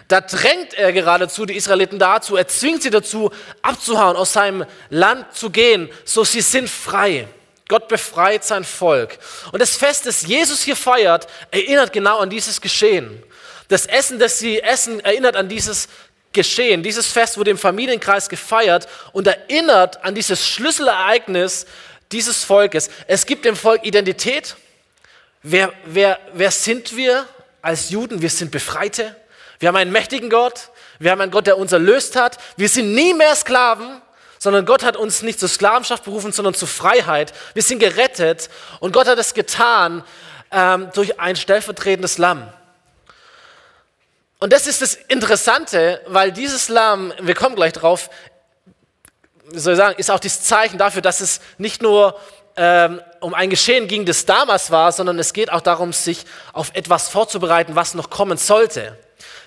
da 0.08 0.20
drängt 0.20 0.74
er 0.74 0.92
geradezu 0.92 1.46
die 1.46 1.56
Israeliten 1.56 1.98
dazu, 1.98 2.36
er 2.36 2.46
zwingt 2.46 2.82
sie 2.82 2.90
dazu, 2.90 3.30
abzuhauen, 3.62 4.16
aus 4.16 4.32
seinem 4.32 4.66
Land 4.90 5.34
zu 5.34 5.50
gehen, 5.50 5.88
so 6.04 6.24
sie 6.24 6.42
sind 6.42 6.68
frei. 6.68 7.26
Gott 7.68 7.88
befreit 7.88 8.44
sein 8.44 8.64
Volk. 8.64 9.18
Und 9.52 9.60
das 9.60 9.76
Fest, 9.76 10.06
das 10.06 10.22
Jesus 10.22 10.62
hier 10.62 10.76
feiert, 10.76 11.26
erinnert 11.50 11.92
genau 11.92 12.18
an 12.18 12.28
dieses 12.28 12.60
Geschehen. 12.60 13.22
Das 13.68 13.86
Essen, 13.86 14.18
das 14.18 14.38
sie 14.38 14.60
essen, 14.60 15.00
erinnert 15.00 15.36
an 15.36 15.48
dieses 15.48 15.88
Geschehen. 16.32 16.82
Dieses 16.82 17.06
Fest 17.06 17.38
wurde 17.38 17.50
im 17.50 17.58
Familienkreis 17.58 18.28
gefeiert 18.28 18.86
und 19.12 19.26
erinnert 19.26 20.04
an 20.04 20.14
dieses 20.14 20.46
Schlüsselereignis 20.46 21.66
dieses 22.12 22.44
Volkes. 22.44 22.90
Es 23.06 23.24
gibt 23.24 23.44
dem 23.46 23.56
Volk 23.56 23.84
Identität. 23.84 24.56
Wer, 25.42 25.72
wer, 25.86 26.18
wer 26.34 26.50
sind 26.50 26.96
wir 26.96 27.26
als 27.62 27.90
Juden? 27.90 28.20
Wir 28.20 28.30
sind 28.30 28.50
Befreite. 28.50 29.16
Wir 29.58 29.68
haben 29.68 29.76
einen 29.76 29.92
mächtigen 29.92 30.28
Gott. 30.28 30.70
Wir 30.98 31.10
haben 31.10 31.20
einen 31.20 31.30
Gott, 31.30 31.46
der 31.46 31.56
uns 31.56 31.72
erlöst 31.72 32.16
hat. 32.16 32.38
Wir 32.56 32.68
sind 32.68 32.94
nie 32.94 33.14
mehr 33.14 33.34
Sklaven 33.34 34.02
sondern 34.44 34.66
Gott 34.66 34.84
hat 34.84 34.98
uns 34.98 35.22
nicht 35.22 35.40
zur 35.40 35.48
Sklavenschaft 35.48 36.04
berufen, 36.04 36.30
sondern 36.30 36.52
zur 36.52 36.68
Freiheit. 36.68 37.32
Wir 37.54 37.62
sind 37.62 37.78
gerettet 37.78 38.50
und 38.78 38.92
Gott 38.92 39.08
hat 39.08 39.18
es 39.18 39.32
getan 39.32 40.04
ähm, 40.50 40.90
durch 40.92 41.18
ein 41.18 41.34
stellvertretendes 41.34 42.18
Lamm. 42.18 42.46
Und 44.40 44.52
das 44.52 44.66
ist 44.66 44.82
das 44.82 44.96
Interessante, 45.08 46.02
weil 46.08 46.30
dieses 46.30 46.68
Lamm, 46.68 47.14
wir 47.22 47.34
kommen 47.34 47.56
gleich 47.56 47.72
drauf, 47.72 48.10
soll 49.50 49.72
ich 49.72 49.78
sagen, 49.78 49.94
ist 49.98 50.10
auch 50.10 50.20
das 50.20 50.42
Zeichen 50.42 50.76
dafür, 50.76 51.00
dass 51.00 51.22
es 51.22 51.40
nicht 51.56 51.80
nur 51.80 52.20
ähm, 52.58 53.00
um 53.20 53.32
ein 53.32 53.48
Geschehen 53.48 53.88
ging, 53.88 54.04
das 54.04 54.26
damals 54.26 54.70
war, 54.70 54.92
sondern 54.92 55.18
es 55.18 55.32
geht 55.32 55.50
auch 55.50 55.62
darum, 55.62 55.94
sich 55.94 56.26
auf 56.52 56.70
etwas 56.74 57.08
vorzubereiten, 57.08 57.76
was 57.76 57.94
noch 57.94 58.10
kommen 58.10 58.36
sollte. 58.36 58.98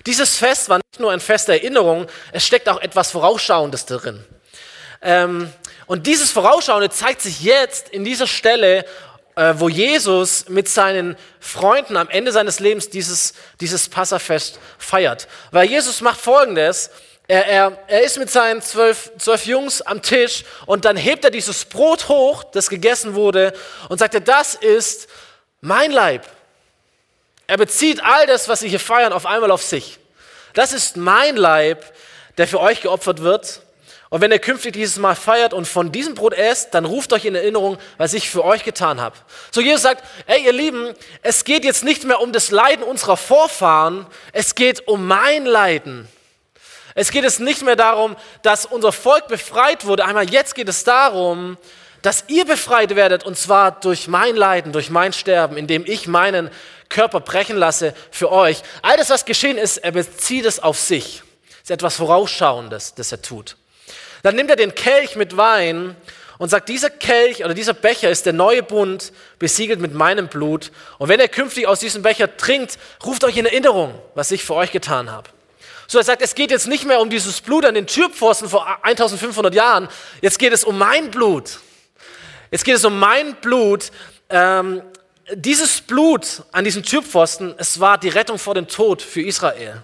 Dieses 0.06 0.36
Fest 0.36 0.68
war 0.68 0.78
nicht 0.78 0.98
nur 0.98 1.12
ein 1.12 1.20
Fest 1.20 1.46
der 1.46 1.62
Erinnerung, 1.62 2.08
es 2.32 2.44
steckt 2.44 2.68
auch 2.68 2.80
etwas 2.80 3.12
Vorausschauendes 3.12 3.86
darin. 3.86 4.24
Ähm, 5.00 5.52
und 5.86 6.06
dieses 6.06 6.30
Vorausschauende 6.30 6.90
zeigt 6.90 7.22
sich 7.22 7.42
jetzt 7.42 7.88
in 7.90 8.04
dieser 8.04 8.26
Stelle 8.26 8.84
äh, 9.38 9.54
wo 9.60 9.68
Jesus 9.68 10.48
mit 10.48 10.68
seinen 10.68 11.16
Freunden 11.38 11.96
am 11.96 12.08
Ende 12.08 12.32
seines 12.32 12.58
Lebens 12.58 12.90
dieses, 12.90 13.34
dieses 13.60 13.88
Passafest 13.88 14.58
feiert. 14.78 15.28
Weil 15.52 15.68
Jesus 15.68 16.00
macht 16.00 16.20
Folgendes. 16.20 16.90
Er, 17.28 17.46
er, 17.46 17.78
er 17.86 18.02
ist 18.02 18.18
mit 18.18 18.30
seinen 18.30 18.60
zwölf, 18.62 19.12
zwölf 19.16 19.46
Jungs 19.46 19.80
am 19.80 20.02
Tisch 20.02 20.44
und 20.66 20.84
dann 20.84 20.96
hebt 20.96 21.24
er 21.24 21.30
dieses 21.30 21.66
Brot 21.66 22.08
hoch, 22.08 22.42
das 22.42 22.68
gegessen 22.68 23.14
wurde, 23.14 23.52
und 23.88 23.98
sagt, 23.98 24.26
das 24.26 24.56
ist 24.56 25.08
mein 25.60 25.92
Leib. 25.92 26.26
Er 27.46 27.58
bezieht 27.58 28.02
all 28.02 28.26
das, 28.26 28.48
was 28.48 28.60
sie 28.60 28.68
hier 28.68 28.80
feiern, 28.80 29.12
auf 29.12 29.24
einmal 29.24 29.52
auf 29.52 29.62
sich. 29.62 30.00
Das 30.54 30.72
ist 30.72 30.96
mein 30.96 31.36
Leib, 31.36 31.84
der 32.38 32.48
für 32.48 32.58
euch 32.58 32.80
geopfert 32.80 33.22
wird. 33.22 33.60
Und 34.10 34.22
wenn 34.22 34.32
ihr 34.32 34.38
künftig 34.38 34.72
dieses 34.72 34.96
Mal 34.96 35.14
feiert 35.14 35.52
und 35.52 35.68
von 35.68 35.92
diesem 35.92 36.14
Brot 36.14 36.32
esst, 36.32 36.72
dann 36.72 36.86
ruft 36.86 37.12
euch 37.12 37.26
in 37.26 37.34
Erinnerung, 37.34 37.76
was 37.98 38.14
ich 38.14 38.30
für 38.30 38.42
euch 38.42 38.64
getan 38.64 39.00
habe. 39.00 39.16
So 39.50 39.60
Jesus 39.60 39.82
sagt, 39.82 40.02
ey 40.26 40.44
ihr 40.44 40.52
Lieben, 40.52 40.94
es 41.22 41.44
geht 41.44 41.64
jetzt 41.64 41.84
nicht 41.84 42.04
mehr 42.04 42.20
um 42.20 42.32
das 42.32 42.50
Leiden 42.50 42.84
unserer 42.84 43.18
Vorfahren, 43.18 44.06
es 44.32 44.54
geht 44.54 44.88
um 44.88 45.06
mein 45.06 45.44
Leiden. 45.44 46.08
Es 46.94 47.10
geht 47.10 47.24
es 47.24 47.38
nicht 47.38 47.62
mehr 47.62 47.76
darum, 47.76 48.16
dass 48.42 48.64
unser 48.64 48.92
Volk 48.92 49.28
befreit 49.28 49.84
wurde. 49.84 50.04
Einmal 50.04 50.28
jetzt 50.30 50.54
geht 50.54 50.68
es 50.68 50.84
darum, 50.84 51.58
dass 52.02 52.24
ihr 52.28 52.44
befreit 52.46 52.96
werdet 52.96 53.24
und 53.24 53.36
zwar 53.36 53.72
durch 53.72 54.08
mein 54.08 54.36
Leiden, 54.36 54.72
durch 54.72 54.88
mein 54.88 55.12
Sterben, 55.12 55.56
indem 55.56 55.84
ich 55.86 56.08
meinen 56.08 56.50
Körper 56.88 57.20
brechen 57.20 57.56
lasse 57.56 57.94
für 58.10 58.32
euch. 58.32 58.62
All 58.82 58.96
das, 58.96 59.10
was 59.10 59.26
geschehen 59.26 59.58
ist, 59.58 59.76
er 59.78 59.92
bezieht 59.92 60.46
es 60.46 60.60
auf 60.60 60.78
sich. 60.78 61.22
Das 61.50 61.64
ist 61.64 61.70
etwas 61.70 61.96
Vorausschauendes, 61.96 62.94
das 62.94 63.12
er 63.12 63.20
tut. 63.20 63.56
Dann 64.22 64.36
nimmt 64.36 64.50
er 64.50 64.56
den 64.56 64.74
Kelch 64.74 65.16
mit 65.16 65.36
Wein 65.36 65.96
und 66.38 66.48
sagt, 66.48 66.68
dieser 66.68 66.90
Kelch 66.90 67.44
oder 67.44 67.54
dieser 67.54 67.74
Becher 67.74 68.10
ist 68.10 68.26
der 68.26 68.32
neue 68.32 68.62
Bund, 68.62 69.12
besiegelt 69.38 69.80
mit 69.80 69.92
meinem 69.92 70.28
Blut. 70.28 70.70
Und 70.98 71.08
wenn 71.08 71.20
ihr 71.20 71.28
künftig 71.28 71.66
aus 71.66 71.80
diesem 71.80 72.02
Becher 72.02 72.36
trinkt, 72.36 72.78
ruft 73.04 73.24
euch 73.24 73.36
in 73.36 73.46
Erinnerung, 73.46 73.94
was 74.14 74.30
ich 74.30 74.44
für 74.44 74.54
euch 74.54 74.70
getan 74.70 75.10
habe. 75.10 75.28
So, 75.88 75.98
er 75.98 76.04
sagt, 76.04 76.22
es 76.22 76.34
geht 76.34 76.50
jetzt 76.50 76.68
nicht 76.68 76.84
mehr 76.84 77.00
um 77.00 77.10
dieses 77.10 77.40
Blut 77.40 77.64
an 77.64 77.74
den 77.74 77.86
Türpfosten 77.86 78.48
vor 78.48 78.66
1500 78.84 79.54
Jahren, 79.54 79.88
jetzt 80.20 80.38
geht 80.38 80.52
es 80.52 80.62
um 80.64 80.78
mein 80.78 81.10
Blut. 81.10 81.58
Jetzt 82.50 82.64
geht 82.64 82.76
es 82.76 82.84
um 82.84 82.98
mein 82.98 83.34
Blut. 83.36 83.90
Ähm, 84.30 84.82
dieses 85.34 85.80
Blut 85.80 86.42
an 86.52 86.64
diesen 86.64 86.82
Türpfosten, 86.82 87.54
es 87.58 87.80
war 87.80 87.98
die 87.98 88.08
Rettung 88.08 88.38
vor 88.38 88.54
dem 88.54 88.68
Tod 88.68 89.02
für 89.02 89.22
Israel. 89.22 89.82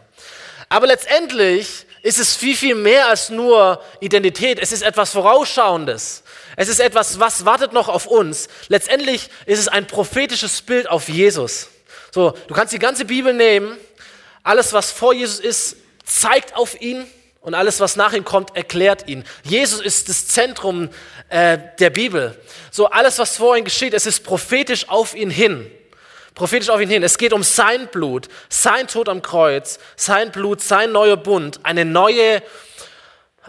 Aber 0.68 0.86
letztendlich 0.86 1.86
ist 2.04 2.18
es 2.18 2.36
viel, 2.36 2.54
viel 2.54 2.74
mehr 2.74 3.08
als 3.08 3.30
nur 3.30 3.82
Identität. 3.98 4.58
Es 4.60 4.72
ist 4.72 4.82
etwas 4.82 5.12
Vorausschauendes. 5.12 6.22
Es 6.54 6.68
ist 6.68 6.78
etwas, 6.78 7.18
was 7.18 7.46
wartet 7.46 7.72
noch 7.72 7.88
auf 7.88 8.06
uns. 8.06 8.48
Letztendlich 8.68 9.30
ist 9.46 9.58
es 9.58 9.68
ein 9.68 9.86
prophetisches 9.86 10.60
Bild 10.60 10.88
auf 10.90 11.08
Jesus. 11.08 11.68
So, 12.12 12.36
du 12.46 12.52
kannst 12.52 12.74
die 12.74 12.78
ganze 12.78 13.06
Bibel 13.06 13.32
nehmen. 13.32 13.78
Alles, 14.42 14.74
was 14.74 14.90
vor 14.90 15.14
Jesus 15.14 15.40
ist, 15.40 15.76
zeigt 16.04 16.54
auf 16.54 16.78
ihn 16.78 17.06
und 17.40 17.54
alles, 17.54 17.80
was 17.80 17.96
nach 17.96 18.12
ihm 18.12 18.26
kommt, 18.26 18.54
erklärt 18.54 19.08
ihn. 19.08 19.24
Jesus 19.42 19.80
ist 19.80 20.10
das 20.10 20.28
Zentrum 20.28 20.90
äh, 21.30 21.56
der 21.78 21.88
Bibel. 21.88 22.38
So 22.70 22.90
alles, 22.90 23.18
was 23.18 23.38
vor 23.38 23.56
ihm 23.56 23.64
geschieht, 23.64 23.94
es 23.94 24.04
ist 24.04 24.24
prophetisch 24.24 24.90
auf 24.90 25.14
ihn 25.14 25.30
hin. 25.30 25.70
Prophetisch 26.34 26.68
auf 26.68 26.80
ihn 26.80 26.88
hin. 26.88 27.02
Es 27.02 27.16
geht 27.16 27.32
um 27.32 27.42
sein 27.42 27.86
Blut, 27.88 28.28
sein 28.48 28.88
Tod 28.88 29.08
am 29.08 29.22
Kreuz, 29.22 29.78
sein 29.96 30.32
Blut, 30.32 30.60
sein 30.60 30.90
neuer 30.90 31.16
Bund, 31.16 31.60
eine 31.62 31.84
neue, 31.84 32.42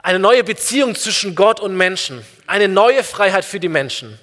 eine 0.04 0.20
neue 0.20 0.44
Beziehung 0.44 0.94
zwischen 0.94 1.34
Gott 1.34 1.60
und 1.60 1.76
Menschen, 1.76 2.24
eine 2.46 2.68
neue 2.68 3.04
Freiheit 3.04 3.44
für 3.44 3.60
die 3.60 3.70
Menschen, 3.70 4.20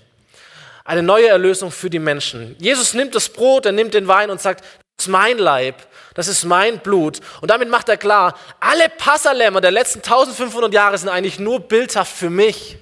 eine 0.84 1.02
neue 1.02 1.28
Erlösung 1.28 1.72
für 1.72 1.90
die 1.90 1.98
Menschen. 1.98 2.54
Jesus 2.60 2.94
nimmt 2.94 3.16
das 3.16 3.28
Brot, 3.28 3.66
er 3.66 3.72
nimmt 3.72 3.94
den 3.94 4.06
Wein 4.06 4.30
und 4.30 4.40
sagt, 4.40 4.64
das 4.96 5.06
ist 5.06 5.08
mein 5.08 5.38
Leib, 5.38 5.74
das 6.14 6.28
ist 6.28 6.44
mein 6.44 6.78
Blut. 6.78 7.18
Und 7.40 7.50
damit 7.50 7.68
macht 7.68 7.88
er 7.88 7.96
klar, 7.96 8.38
alle 8.60 8.88
Passalämmer 8.90 9.60
der 9.60 9.72
letzten 9.72 9.98
1500 9.98 10.72
Jahre 10.72 10.96
sind 10.98 11.08
eigentlich 11.08 11.40
nur 11.40 11.58
bildhaft 11.58 12.16
für 12.16 12.30
mich. 12.30 12.76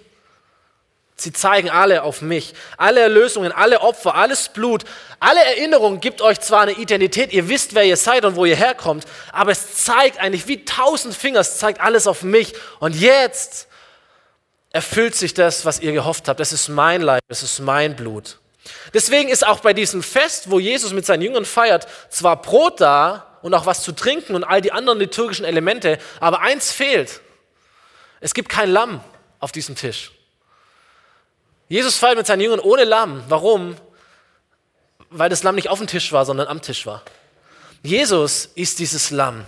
Sie 1.20 1.32
zeigen 1.32 1.70
alle 1.70 2.02
auf 2.02 2.22
mich. 2.22 2.54
Alle 2.76 3.00
Erlösungen, 3.00 3.52
alle 3.52 3.80
Opfer, 3.80 4.14
alles 4.14 4.48
Blut, 4.48 4.84
alle 5.20 5.44
Erinnerungen 5.44 6.00
gibt 6.00 6.22
euch 6.22 6.40
zwar 6.40 6.62
eine 6.62 6.72
Identität, 6.72 7.32
ihr 7.32 7.48
wisst, 7.48 7.74
wer 7.74 7.84
ihr 7.84 7.98
seid 7.98 8.24
und 8.24 8.36
wo 8.36 8.46
ihr 8.46 8.56
herkommt, 8.56 9.04
aber 9.32 9.52
es 9.52 9.84
zeigt 9.84 10.18
eigentlich 10.18 10.48
wie 10.48 10.64
tausend 10.64 11.14
Finger, 11.14 11.40
es 11.40 11.58
zeigt 11.58 11.80
alles 11.80 12.06
auf 12.06 12.22
mich. 12.22 12.54
Und 12.78 12.96
jetzt 12.96 13.68
erfüllt 14.70 15.14
sich 15.14 15.34
das, 15.34 15.66
was 15.66 15.80
ihr 15.80 15.92
gehofft 15.92 16.26
habt. 16.28 16.40
Das 16.40 16.52
ist 16.52 16.68
mein 16.68 17.02
Leib, 17.02 17.22
das 17.28 17.42
ist 17.42 17.58
mein 17.58 17.96
Blut. 17.96 18.38
Deswegen 18.94 19.28
ist 19.28 19.46
auch 19.46 19.60
bei 19.60 19.74
diesem 19.74 20.02
Fest, 20.02 20.50
wo 20.50 20.58
Jesus 20.58 20.92
mit 20.92 21.04
seinen 21.04 21.22
Jüngern 21.22 21.44
feiert, 21.44 21.86
zwar 22.08 22.40
Brot 22.40 22.80
da 22.80 23.38
und 23.42 23.52
auch 23.52 23.66
was 23.66 23.82
zu 23.82 23.92
trinken 23.92 24.34
und 24.34 24.44
all 24.44 24.60
die 24.60 24.72
anderen 24.72 24.98
liturgischen 24.98 25.44
Elemente, 25.44 25.98
aber 26.18 26.40
eins 26.40 26.72
fehlt. 26.72 27.20
Es 28.20 28.32
gibt 28.32 28.48
kein 28.48 28.70
Lamm 28.70 29.02
auf 29.38 29.52
diesem 29.52 29.76
Tisch. 29.76 30.12
Jesus 31.70 31.96
feiert 31.96 32.16
mit 32.16 32.26
seinen 32.26 32.40
Jüngern 32.40 32.58
ohne 32.58 32.82
Lamm. 32.82 33.22
Warum? 33.28 33.76
Weil 35.08 35.30
das 35.30 35.44
Lamm 35.44 35.54
nicht 35.54 35.68
auf 35.68 35.78
dem 35.78 35.86
Tisch 35.86 36.10
war, 36.10 36.26
sondern 36.26 36.48
am 36.48 36.60
Tisch 36.60 36.84
war. 36.84 37.02
Jesus 37.84 38.50
ist 38.56 38.80
dieses 38.80 39.12
Lamm. 39.12 39.46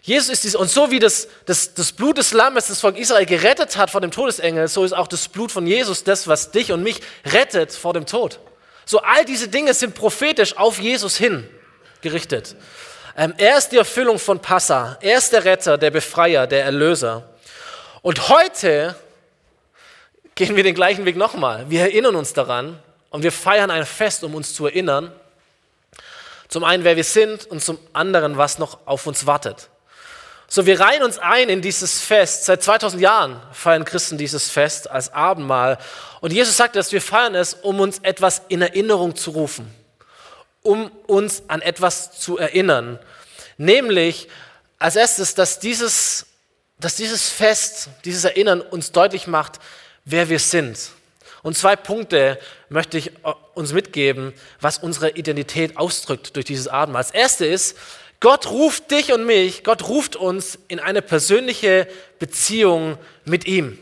Jesus 0.00 0.28
ist 0.28 0.44
dieses, 0.44 0.54
und 0.54 0.70
so 0.70 0.92
wie 0.92 1.00
das, 1.00 1.26
das, 1.46 1.74
das 1.74 1.90
Blut 1.90 2.18
des 2.18 2.32
Lammes 2.32 2.68
das 2.68 2.80
Volk 2.80 2.96
Israel 2.96 3.26
gerettet 3.26 3.76
hat 3.76 3.90
vor 3.90 4.00
dem 4.00 4.12
Todesengel, 4.12 4.68
so 4.68 4.84
ist 4.84 4.92
auch 4.92 5.08
das 5.08 5.26
Blut 5.26 5.50
von 5.50 5.66
Jesus 5.66 6.04
das, 6.04 6.28
was 6.28 6.52
dich 6.52 6.70
und 6.70 6.84
mich 6.84 7.00
rettet 7.26 7.72
vor 7.72 7.94
dem 7.94 8.06
Tod. 8.06 8.38
So 8.86 9.00
all 9.00 9.24
diese 9.24 9.48
Dinge 9.48 9.74
sind 9.74 9.96
prophetisch 9.96 10.56
auf 10.56 10.78
Jesus 10.78 11.16
hin 11.16 11.48
gerichtet. 12.00 12.54
Ähm, 13.16 13.34
er 13.38 13.58
ist 13.58 13.70
die 13.70 13.76
Erfüllung 13.76 14.20
von 14.20 14.38
Passa. 14.38 14.98
Er 15.00 15.18
ist 15.18 15.32
der 15.32 15.44
Retter, 15.44 15.78
der 15.78 15.90
Befreier, 15.90 16.46
der 16.46 16.62
Erlöser. 16.62 17.28
Und 18.02 18.28
heute 18.28 18.94
gehen 20.34 20.56
wir 20.56 20.62
den 20.62 20.74
gleichen 20.74 21.04
Weg 21.04 21.16
nochmal. 21.16 21.68
Wir 21.68 21.82
erinnern 21.82 22.16
uns 22.16 22.32
daran 22.32 22.78
und 23.10 23.22
wir 23.22 23.32
feiern 23.32 23.70
ein 23.70 23.84
Fest, 23.84 24.24
um 24.24 24.34
uns 24.34 24.54
zu 24.54 24.66
erinnern. 24.66 25.12
Zum 26.48 26.64
einen, 26.64 26.84
wer 26.84 26.96
wir 26.96 27.04
sind 27.04 27.46
und 27.46 27.62
zum 27.62 27.78
anderen, 27.92 28.36
was 28.36 28.58
noch 28.58 28.78
auf 28.86 29.06
uns 29.06 29.26
wartet. 29.26 29.68
So, 30.52 30.66
wir 30.66 30.80
reihen 30.80 31.04
uns 31.04 31.16
ein 31.18 31.48
in 31.48 31.62
dieses 31.62 32.00
Fest. 32.00 32.44
Seit 32.44 32.60
2000 32.60 33.00
Jahren 33.00 33.40
feiern 33.52 33.84
Christen 33.84 34.18
dieses 34.18 34.50
Fest 34.50 34.90
als 34.90 35.12
Abendmahl. 35.12 35.78
Und 36.20 36.32
Jesus 36.32 36.56
sagt, 36.56 36.74
dass 36.74 36.90
wir 36.90 37.00
feiern 37.00 37.36
es, 37.36 37.54
um 37.54 37.78
uns 37.78 38.00
etwas 38.00 38.42
in 38.48 38.60
Erinnerung 38.60 39.14
zu 39.14 39.30
rufen, 39.30 39.72
um 40.62 40.90
uns 41.06 41.44
an 41.46 41.62
etwas 41.62 42.18
zu 42.18 42.36
erinnern. 42.36 42.98
Nämlich 43.58 44.28
als 44.80 44.96
erstes, 44.96 45.36
dass 45.36 45.60
dieses, 45.60 46.26
dass 46.80 46.96
dieses 46.96 47.28
Fest, 47.28 47.90
dieses 48.04 48.24
Erinnern 48.24 48.60
uns 48.60 48.90
deutlich 48.90 49.28
macht, 49.28 49.60
wer 50.04 50.28
wir 50.28 50.38
sind. 50.38 50.78
Und 51.42 51.56
zwei 51.56 51.76
Punkte 51.76 52.38
möchte 52.68 52.98
ich 52.98 53.12
uns 53.54 53.72
mitgeben, 53.72 54.32
was 54.60 54.78
unsere 54.78 55.10
Identität 55.10 55.76
ausdrückt 55.76 56.36
durch 56.36 56.44
dieses 56.44 56.68
Abendmahl. 56.68 57.02
Das 57.02 57.12
erste 57.12 57.46
ist, 57.46 57.76
Gott 58.20 58.50
ruft 58.50 58.90
dich 58.90 59.12
und 59.12 59.24
mich, 59.24 59.64
Gott 59.64 59.88
ruft 59.88 60.16
uns 60.16 60.58
in 60.68 60.78
eine 60.78 61.00
persönliche 61.00 61.88
Beziehung 62.18 62.98
mit 63.24 63.46
ihm. 63.46 63.78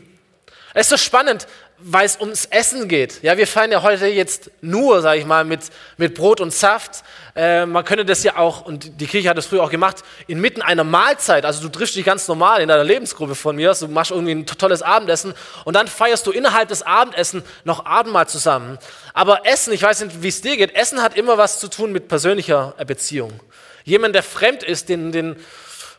Es 0.73 0.85
ist 0.85 0.89
so 0.89 0.97
spannend, 0.97 1.47
weil 1.81 2.05
es 2.05 2.19
ums 2.19 2.45
Essen 2.45 2.87
geht. 2.87 3.21
Ja, 3.23 3.37
wir 3.37 3.47
feiern 3.47 3.71
ja 3.71 3.81
heute 3.81 4.07
jetzt 4.07 4.51
nur, 4.61 5.01
sage 5.01 5.19
ich 5.19 5.25
mal, 5.25 5.45
mit, 5.45 5.61
mit 5.97 6.15
Brot 6.15 6.41
und 6.41 6.53
Saft. 6.53 7.03
Äh, 7.35 7.65
man 7.65 7.85
könnte 7.85 8.05
das 8.05 8.23
ja 8.23 8.37
auch, 8.37 8.65
und 8.65 8.99
die 8.99 9.07
Kirche 9.07 9.29
hat 9.29 9.37
das 9.37 9.45
früher 9.45 9.63
auch 9.63 9.69
gemacht, 9.69 10.03
inmitten 10.27 10.61
einer 10.61 10.83
Mahlzeit. 10.83 11.45
Also 11.45 11.61
du 11.61 11.69
triffst 11.69 11.95
dich 11.95 12.05
ganz 12.05 12.27
normal 12.27 12.61
in 12.61 12.67
deiner 12.67 12.83
Lebensgruppe 12.83 13.35
von 13.35 13.55
mir, 13.55 13.73
du 13.79 13.87
machst 13.87 14.11
irgendwie 14.11 14.33
ein 14.33 14.45
tolles 14.45 14.81
Abendessen 14.81 15.33
und 15.63 15.73
dann 15.75 15.87
feierst 15.87 16.27
du 16.27 16.31
innerhalb 16.31 16.67
des 16.69 16.83
Abendessen 16.83 17.43
noch 17.63 17.85
Abendmahl 17.85 18.27
zusammen. 18.27 18.77
Aber 19.13 19.45
Essen, 19.45 19.73
ich 19.73 19.81
weiß 19.81 20.01
nicht, 20.01 20.21
wie 20.21 20.27
es 20.27 20.41
dir 20.41 20.57
geht, 20.57 20.75
Essen 20.75 21.01
hat 21.01 21.15
immer 21.15 21.37
was 21.37 21.59
zu 21.59 21.69
tun 21.69 21.91
mit 21.91 22.07
persönlicher 22.07 22.75
Beziehung. 22.85 23.39
Jemand, 23.85 24.15
der 24.15 24.23
fremd 24.23 24.63
ist, 24.63 24.89
den, 24.89 25.11
den, 25.11 25.35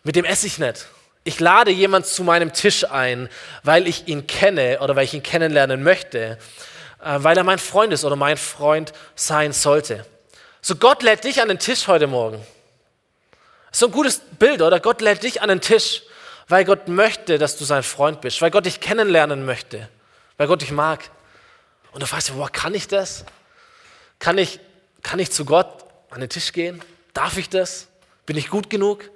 mit 0.04 0.16
dem 0.16 0.25
esse 0.25 0.46
ich 0.46 0.58
nicht. 0.58 0.87
Ich 1.22 1.38
lade 1.38 1.70
jemand 1.70 2.06
zu 2.06 2.24
meinem 2.24 2.52
Tisch 2.52 2.84
ein, 2.84 3.28
weil 3.62 3.86
ich 3.86 4.08
ihn 4.08 4.26
kenne 4.26 4.80
oder 4.80 4.96
weil 4.96 5.04
ich 5.04 5.12
ihn 5.12 5.22
kennenlernen 5.22 5.82
möchte, 5.82 6.38
äh, 7.02 7.16
weil 7.18 7.36
er 7.36 7.44
mein 7.44 7.58
Freund 7.58 7.92
ist 7.92 8.04
oder 8.04 8.16
mein 8.16 8.38
Freund 8.38 8.92
sein 9.14 9.52
sollte. 9.52 10.06
So 10.62 10.76
Gott 10.76 11.02
lädt 11.02 11.24
dich 11.24 11.42
an 11.42 11.48
den 11.48 11.58
Tisch 11.58 11.88
heute 11.88 12.06
Morgen. 12.06 12.44
So 13.70 13.86
ein 13.86 13.92
gutes 13.92 14.20
Bild, 14.38 14.62
oder? 14.62 14.80
Gott 14.80 15.00
lädt 15.00 15.22
dich 15.22 15.42
an 15.42 15.48
den 15.48 15.60
Tisch, 15.60 16.02
weil 16.48 16.64
Gott 16.64 16.88
möchte, 16.88 17.38
dass 17.38 17.56
du 17.56 17.64
sein 17.64 17.82
Freund 17.82 18.20
bist, 18.20 18.40
weil 18.42 18.50
Gott 18.50 18.66
dich 18.66 18.80
kennenlernen 18.80 19.44
möchte, 19.44 19.88
weil 20.38 20.46
Gott 20.48 20.62
dich 20.62 20.72
mag. 20.72 21.10
Und 21.92 22.02
du 22.02 22.06
fragst 22.06 22.28
dich, 22.28 22.34
boah, 22.34 22.50
kann 22.50 22.74
ich 22.74 22.88
das? 22.88 23.24
Kann 24.18 24.38
ich, 24.38 24.58
kann 25.02 25.18
ich 25.18 25.30
zu 25.30 25.44
Gott 25.44 25.84
an 26.10 26.20
den 26.20 26.30
Tisch 26.30 26.52
gehen? 26.52 26.82
Darf 27.12 27.36
ich 27.36 27.48
das? 27.48 27.88
Bin 28.26 28.36
ich 28.36 28.48
gut 28.48 28.70
genug? 28.70 29.10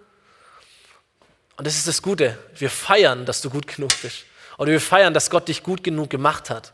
Und 1.56 1.66
das 1.66 1.76
ist 1.76 1.86
das 1.86 2.02
Gute. 2.02 2.36
Wir 2.56 2.70
feiern, 2.70 3.26
dass 3.26 3.40
du 3.40 3.50
gut 3.50 3.66
genug 3.66 3.90
bist. 4.02 4.24
Oder 4.58 4.72
wir 4.72 4.80
feiern, 4.80 5.14
dass 5.14 5.30
Gott 5.30 5.48
dich 5.48 5.62
gut 5.62 5.84
genug 5.84 6.10
gemacht 6.10 6.50
hat. 6.50 6.72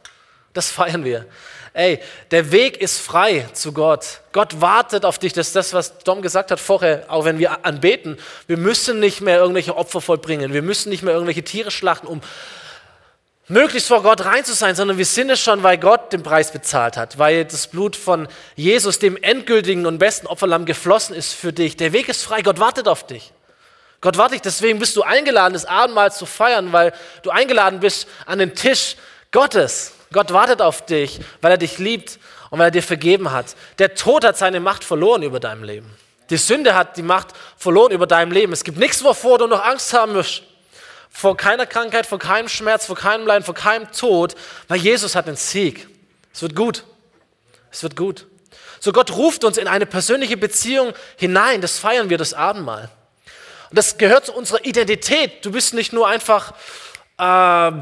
Das 0.53 0.71
feiern 0.71 1.05
wir. 1.05 1.27
Ey, 1.73 2.01
der 2.33 2.51
Weg 2.51 2.79
ist 2.79 2.99
frei 2.99 3.49
zu 3.53 3.73
Gott. 3.73 4.21
Gott 4.33 4.61
wartet 4.61 5.05
auf 5.05 5.19
dich. 5.19 5.33
Das 5.33 5.49
ist 5.49 5.57
das, 5.57 5.73
was 5.73 5.99
Dom 5.99 6.21
gesagt 6.21 6.51
hat 6.51 6.59
vorher, 6.59 7.05
auch 7.09 7.25
wenn 7.25 7.39
wir 7.39 7.65
anbeten. 7.65 8.19
Wir 8.49 8.57
müssen 8.57 8.99
nicht 8.99 9.21
mehr 9.21 9.39
irgendwelche 9.39 9.77
Opfer 9.77 10.01
vollbringen. 10.01 10.53
Wir 10.53 10.63
müssen 10.63 10.89
nicht 10.89 11.03
mehr 11.03 11.15
irgendwelche 11.15 11.45
Tiere 11.45 11.71
schlachten, 11.71 12.09
um 12.09 12.21
möglichst 13.47 13.89
vor 13.89 14.03
Gott 14.03 14.25
rein 14.25 14.45
zu 14.45 14.55
sein, 14.55 14.75
sondern 14.75 14.99
wir 14.99 15.05
sind 15.05 15.31
es 15.31 15.41
schon, 15.41 15.63
weil 15.63 15.79
Gott 15.79 16.13
den 16.13 16.25
Preis 16.25 16.53
bezahlt 16.53 16.97
hat, 16.97 17.19
weil 17.19 17.45
das 17.45 17.69
Blut 17.69 17.95
von 17.95 18.27
Jesus, 18.57 18.99
dem 18.99 19.17
endgültigen 19.17 19.87
und 19.87 19.99
besten 19.99 20.27
Opferlamm, 20.27 20.67
geflossen 20.67 21.15
ist 21.15 21.35
für 21.35 21.53
dich. 21.53 21.77
Der 21.77 21.93
Weg 21.93 22.09
ist 22.09 22.25
frei. 22.25 22.43
Gott 22.43 22.59
wartet 22.59 22.89
auf 22.89 23.07
dich. 23.07 23.33
Gott 24.01 24.17
wartet, 24.17 24.45
deswegen 24.45 24.79
bist 24.79 24.97
du 24.97 25.03
eingeladen, 25.03 25.53
das 25.53 25.67
Abendmahl 25.67 26.11
zu 26.11 26.25
feiern, 26.25 26.73
weil 26.73 26.93
du 27.23 27.31
eingeladen 27.31 27.81
bist 27.81 28.09
an 28.25 28.39
den 28.39 28.55
Tisch 28.55 28.97
Gottes. 29.31 29.93
Gott 30.13 30.33
wartet 30.33 30.63
auf 30.63 30.87
dich, 30.87 31.21
weil 31.43 31.53
er 31.53 31.59
dich 31.59 31.79
liebt 31.79 32.19
und 32.49 32.59
weil 32.59 32.69
er 32.69 32.73
dir 32.73 32.83
vergeben 32.83 33.31
hat. 33.31 33.55
Der 33.79 33.95
Tod 33.95 34.25
hat 34.25 34.39
seine 34.39 34.59
Macht 34.59 34.85
verloren 34.85 35.23
über 35.23 35.39
deinem 35.39 35.63
Leben. 35.65 35.91
Die 36.31 36.39
Sünde 36.39 36.75
hat 36.75 36.97
die 36.97 37.03
Macht 37.03 37.29
verloren 37.57 37.93
über 37.93 38.07
deinem 38.07 38.33
Leben. 38.33 38.53
Es 38.53 38.65
gibt 38.65 38.79
nichts, 38.79 39.05
wovor 39.05 39.39
du 39.39 39.47
noch 39.47 39.65
Angst 39.65 39.93
haben 39.93 40.15
musst. 40.15 40.43
Vor 41.11 41.37
keiner 41.37 41.67
Krankheit, 41.67 42.07
vor 42.07 42.21
keinem 42.21 42.49
Schmerz, 42.49 42.87
vor 42.87 42.97
keinem 42.97 43.27
Leiden, 43.27 43.45
vor 43.45 43.55
keinem 43.55 43.91
Tod, 43.93 44.35
weil 44.69 44.79
Jesus 44.79 45.15
hat 45.15 45.27
den 45.27 45.37
Sieg. 45.37 45.89
Es 46.33 46.41
wird 46.41 46.55
gut. 46.55 46.85
Es 47.71 47.83
wird 47.83 47.97
gut. 47.97 48.27
So 48.79 48.93
Gott 48.93 49.11
ruft 49.11 49.45
uns 49.45 49.59
in 49.59 49.69
eine 49.69 49.87
persönliche 49.87 50.37
Beziehung 50.37 50.95
hinein. 51.17 51.61
Das 51.61 51.79
feiern 51.79 52.09
wir, 52.09 52.17
das 52.17 52.33
Abendmahl. 52.33 52.91
Und 53.71 53.79
das 53.79 53.99
gehört 53.99 54.27
zu 54.27 54.33
unserer 54.33 54.65
Identität. 54.65 55.45
Du 55.45 55.53
bist 55.53 55.75
nicht 55.75 55.93
nur 55.93 56.09
einfach 56.09 56.55
äh, 57.19 57.73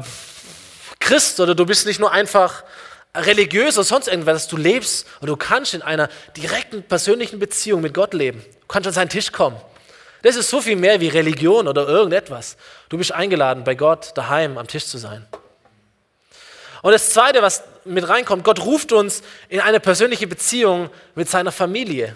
Christ 0.99 1.39
oder 1.39 1.55
du 1.55 1.65
bist 1.65 1.85
nicht 1.87 1.99
nur 1.99 2.11
einfach 2.11 2.63
religiös 3.15 3.75
oder 3.77 3.83
sonst 3.83 4.07
irgendwas, 4.07 4.47
du 4.47 4.57
lebst 4.57 5.07
und 5.19 5.27
du 5.27 5.35
kannst 5.35 5.73
in 5.73 5.81
einer 5.81 6.09
direkten 6.37 6.83
persönlichen 6.83 7.39
Beziehung 7.39 7.81
mit 7.81 7.93
Gott 7.93 8.13
leben. 8.13 8.45
Du 8.61 8.67
kannst 8.67 8.87
an 8.87 8.93
seinen 8.93 9.09
Tisch 9.09 9.31
kommen. 9.31 9.59
Das 10.21 10.35
ist 10.35 10.49
so 10.49 10.61
viel 10.61 10.75
mehr 10.75 10.99
wie 10.99 11.07
Religion 11.07 11.67
oder 11.67 11.87
irgendetwas. 11.87 12.57
Du 12.89 12.97
bist 12.97 13.11
eingeladen, 13.11 13.63
bei 13.63 13.73
Gott 13.73 14.11
daheim 14.15 14.57
am 14.57 14.67
Tisch 14.67 14.85
zu 14.85 14.97
sein. 14.97 15.25
Und 16.81 16.91
das 16.91 17.09
Zweite, 17.09 17.41
was 17.41 17.63
mit 17.83 18.07
reinkommt, 18.07 18.43
Gott 18.43 18.59
ruft 18.63 18.91
uns 18.91 19.21
in 19.47 19.59
eine 19.59 19.79
persönliche 19.79 20.27
Beziehung 20.27 20.89
mit 21.15 21.29
seiner 21.29 21.51
Familie. 21.51 22.15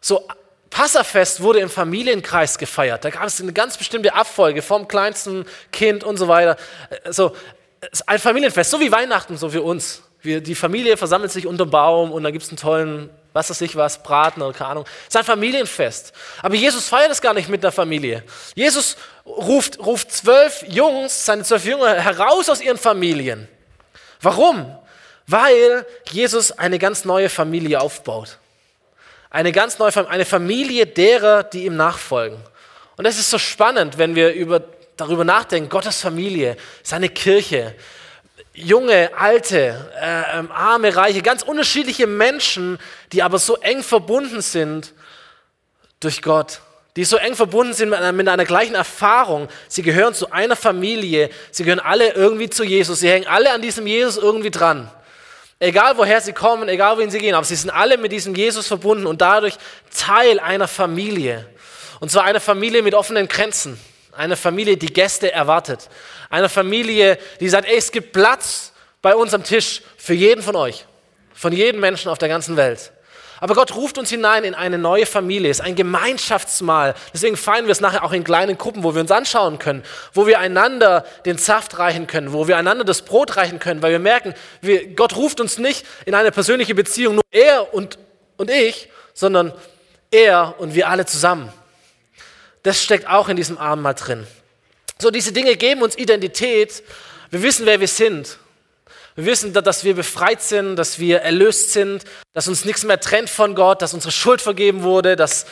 So 0.00 0.26
Passafest 0.70 1.42
wurde 1.42 1.58
im 1.58 1.68
Familienkreis 1.68 2.56
gefeiert. 2.56 3.04
Da 3.04 3.10
gab 3.10 3.24
es 3.24 3.40
eine 3.40 3.52
ganz 3.52 3.76
bestimmte 3.76 4.14
Abfolge 4.14 4.62
vom 4.62 4.86
kleinsten 4.88 5.44
Kind 5.72 6.04
und 6.04 6.16
so 6.16 6.28
weiter. 6.28 6.56
So, 7.10 7.34
ein 8.06 8.18
Familienfest, 8.18 8.70
so 8.70 8.80
wie 8.80 8.92
Weihnachten, 8.92 9.36
so 9.36 9.50
für 9.50 9.62
uns. 9.62 10.02
Wir, 10.22 10.40
die 10.40 10.54
Familie 10.54 10.96
versammelt 10.96 11.32
sich 11.32 11.46
unter 11.46 11.66
Baum 11.66 12.12
und 12.12 12.22
da 12.22 12.30
gibt 12.30 12.44
es 12.44 12.50
einen 12.50 12.58
tollen, 12.58 13.10
was 13.32 13.48
weiß 13.48 13.60
ich 13.62 13.74
was, 13.74 14.02
Braten 14.02 14.42
oder 14.42 14.52
keine 14.52 14.70
Ahnung. 14.70 14.84
Es 15.02 15.08
ist 15.08 15.16
ein 15.16 15.24
Familienfest. 15.24 16.12
Aber 16.42 16.54
Jesus 16.54 16.88
feiert 16.88 17.10
es 17.10 17.22
gar 17.22 17.32
nicht 17.32 17.48
mit 17.48 17.64
der 17.64 17.72
Familie. 17.72 18.22
Jesus 18.54 18.96
ruft, 19.24 19.78
ruft 19.78 20.12
zwölf 20.12 20.62
Jungs, 20.68 21.24
seine 21.24 21.42
zwölf 21.42 21.64
Jünger, 21.64 21.94
heraus 21.94 22.50
aus 22.50 22.60
ihren 22.60 22.76
Familien. 22.76 23.48
Warum? 24.20 24.76
Weil 25.26 25.86
Jesus 26.10 26.52
eine 26.52 26.78
ganz 26.78 27.04
neue 27.04 27.30
Familie 27.30 27.80
aufbaut. 27.80 28.39
Eine 29.30 29.52
ganz 29.52 29.78
neue 29.78 29.92
Familie, 29.92 30.12
eine 30.12 30.24
Familie 30.24 30.86
derer, 30.86 31.44
die 31.44 31.64
ihm 31.64 31.76
nachfolgen. 31.76 32.38
Und 32.96 33.06
es 33.06 33.18
ist 33.18 33.30
so 33.30 33.38
spannend, 33.38 33.96
wenn 33.96 34.14
wir 34.16 34.34
über, 34.34 34.62
darüber 34.96 35.24
nachdenken, 35.24 35.68
Gottes 35.70 36.00
Familie, 36.00 36.56
seine 36.82 37.08
Kirche, 37.08 37.74
junge, 38.52 39.10
alte, 39.16 39.90
äh, 40.00 40.38
ähm, 40.38 40.50
arme, 40.50 40.94
reiche, 40.94 41.22
ganz 41.22 41.42
unterschiedliche 41.42 42.08
Menschen, 42.08 42.78
die 43.12 43.22
aber 43.22 43.38
so 43.38 43.56
eng 43.56 43.82
verbunden 43.84 44.42
sind 44.42 44.92
durch 46.00 46.22
Gott, 46.22 46.60
die 46.96 47.04
so 47.04 47.16
eng 47.16 47.36
verbunden 47.36 47.72
sind 47.72 47.90
mit 47.90 47.98
einer, 48.00 48.12
mit 48.12 48.28
einer, 48.28 48.44
gleichen 48.44 48.74
Erfahrung. 48.74 49.48
Sie 49.68 49.82
gehören 49.82 50.12
zu 50.12 50.32
einer 50.32 50.56
Familie, 50.56 51.30
sie 51.52 51.62
gehören 51.62 51.80
alle 51.80 52.12
irgendwie 52.14 52.50
zu 52.50 52.64
Jesus, 52.64 53.00
sie 53.00 53.08
hängen 53.08 53.28
alle 53.28 53.52
an 53.52 53.62
diesem 53.62 53.86
Jesus 53.86 54.16
irgendwie 54.16 54.50
dran. 54.50 54.90
Egal 55.62 55.98
woher 55.98 56.22
sie 56.22 56.32
kommen, 56.32 56.70
egal 56.70 56.96
wohin 56.96 57.10
sie 57.10 57.18
gehen, 57.18 57.34
aber 57.34 57.44
sie 57.44 57.54
sind 57.54 57.68
alle 57.68 57.98
mit 57.98 58.12
diesem 58.12 58.34
Jesus 58.34 58.66
verbunden 58.66 59.06
und 59.06 59.20
dadurch 59.20 59.54
Teil 59.94 60.40
einer 60.40 60.66
Familie. 60.66 61.46
Und 62.00 62.10
zwar 62.10 62.24
einer 62.24 62.40
Familie 62.40 62.82
mit 62.82 62.94
offenen 62.94 63.28
Grenzen. 63.28 63.78
Eine 64.12 64.36
Familie, 64.36 64.78
die 64.78 64.92
Gäste 64.92 65.30
erwartet. 65.30 65.90
Eine 66.30 66.48
Familie, 66.48 67.18
die 67.40 67.48
sagt, 67.50 67.68
ey, 67.68 67.76
es 67.76 67.92
gibt 67.92 68.12
Platz 68.12 68.72
bei 69.02 69.14
uns 69.14 69.34
am 69.34 69.44
Tisch 69.44 69.82
für 69.98 70.14
jeden 70.14 70.42
von 70.42 70.56
euch. 70.56 70.86
Von 71.34 71.52
jedem 71.52 71.80
Menschen 71.80 72.10
auf 72.10 72.16
der 72.16 72.30
ganzen 72.30 72.56
Welt. 72.56 72.90
Aber 73.40 73.54
Gott 73.54 73.74
ruft 73.74 73.96
uns 73.96 74.10
hinein 74.10 74.44
in 74.44 74.54
eine 74.54 74.76
neue 74.78 75.06
Familie. 75.06 75.50
Ist 75.50 75.62
ein 75.62 75.74
Gemeinschaftsmahl. 75.74 76.94
Deswegen 77.14 77.36
feiern 77.36 77.64
wir 77.64 77.72
es 77.72 77.80
nachher 77.80 78.04
auch 78.04 78.12
in 78.12 78.22
kleinen 78.22 78.58
Gruppen, 78.58 78.84
wo 78.84 78.94
wir 78.94 79.00
uns 79.00 79.10
anschauen 79.10 79.58
können, 79.58 79.82
wo 80.12 80.26
wir 80.26 80.38
einander 80.38 81.04
den 81.24 81.38
Saft 81.38 81.78
reichen 81.78 82.06
können, 82.06 82.32
wo 82.34 82.48
wir 82.48 82.58
einander 82.58 82.84
das 82.84 83.02
Brot 83.02 83.36
reichen 83.36 83.58
können, 83.58 83.80
weil 83.82 83.92
wir 83.92 83.98
merken, 83.98 84.34
wir, 84.60 84.94
Gott 84.94 85.16
ruft 85.16 85.40
uns 85.40 85.58
nicht 85.58 85.86
in 86.04 86.14
eine 86.14 86.30
persönliche 86.30 86.74
Beziehung, 86.74 87.14
nur 87.14 87.24
er 87.30 87.72
und, 87.72 87.98
und 88.36 88.50
ich, 88.50 88.90
sondern 89.14 89.52
er 90.10 90.54
und 90.58 90.74
wir 90.74 90.88
alle 90.88 91.06
zusammen. 91.06 91.50
Das 92.62 92.82
steckt 92.82 93.08
auch 93.08 93.28
in 93.30 93.36
diesem 93.36 93.56
Abendmahl 93.56 93.94
drin. 93.94 94.26
So, 94.98 95.10
diese 95.10 95.32
Dinge 95.32 95.56
geben 95.56 95.80
uns 95.80 95.96
Identität. 95.96 96.82
Wir 97.30 97.42
wissen, 97.42 97.64
wer 97.64 97.80
wir 97.80 97.88
sind. 97.88 98.38
Wir 99.20 99.26
wissen, 99.26 99.52
dass 99.52 99.84
wir 99.84 99.94
befreit 99.94 100.40
sind, 100.40 100.76
dass 100.76 100.98
wir 100.98 101.18
erlöst 101.18 101.74
sind, 101.74 102.04
dass 102.32 102.48
uns 102.48 102.64
nichts 102.64 102.84
mehr 102.84 102.98
trennt 102.98 103.28
von 103.28 103.54
Gott, 103.54 103.82
dass 103.82 103.92
unsere 103.92 104.12
Schuld 104.12 104.40
vergeben 104.40 104.82
wurde, 104.82 105.14
dass 105.14 105.44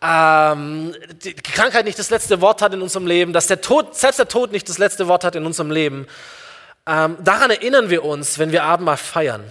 ähm, 0.00 0.96
die 1.22 1.34
Krankheit 1.34 1.84
nicht 1.84 1.98
das 1.98 2.08
letzte 2.08 2.40
Wort 2.40 2.62
hat 2.62 2.72
in 2.72 2.80
unserem 2.80 3.06
Leben, 3.06 3.34
dass 3.34 3.46
der 3.46 3.60
Tod, 3.60 3.94
selbst 3.94 4.20
der 4.20 4.28
Tod 4.28 4.52
nicht 4.52 4.66
das 4.70 4.78
letzte 4.78 5.06
Wort 5.06 5.22
hat 5.22 5.36
in 5.36 5.44
unserem 5.44 5.70
Leben. 5.70 6.06
Ähm, 6.86 7.18
daran 7.22 7.50
erinnern 7.50 7.90
wir 7.90 8.06
uns, 8.06 8.38
wenn 8.38 8.52
wir 8.52 8.62
Abendmahl 8.62 8.96
feiern. 8.96 9.44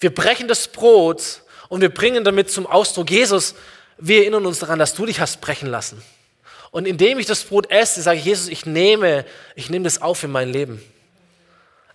Wir 0.00 0.12
brechen 0.12 0.48
das 0.48 0.66
Brot 0.66 1.42
und 1.68 1.82
wir 1.82 1.94
bringen 1.94 2.24
damit 2.24 2.50
zum 2.50 2.66
Ausdruck, 2.66 3.12
Jesus, 3.12 3.54
wir 3.96 4.22
erinnern 4.22 4.44
uns 4.44 4.58
daran, 4.58 4.80
dass 4.80 4.92
du 4.92 5.06
dich 5.06 5.20
hast 5.20 5.40
brechen 5.40 5.70
lassen. 5.70 6.02
Und 6.72 6.88
indem 6.88 7.20
ich 7.20 7.26
das 7.26 7.44
Brot 7.44 7.70
esse, 7.70 8.02
sage 8.02 8.18
ich, 8.18 8.24
Jesus, 8.24 8.48
ich 8.48 8.66
nehme, 8.66 9.24
ich 9.54 9.70
nehme 9.70 9.84
das 9.84 10.02
auf 10.02 10.24
in 10.24 10.32
mein 10.32 10.48
Leben. 10.48 10.82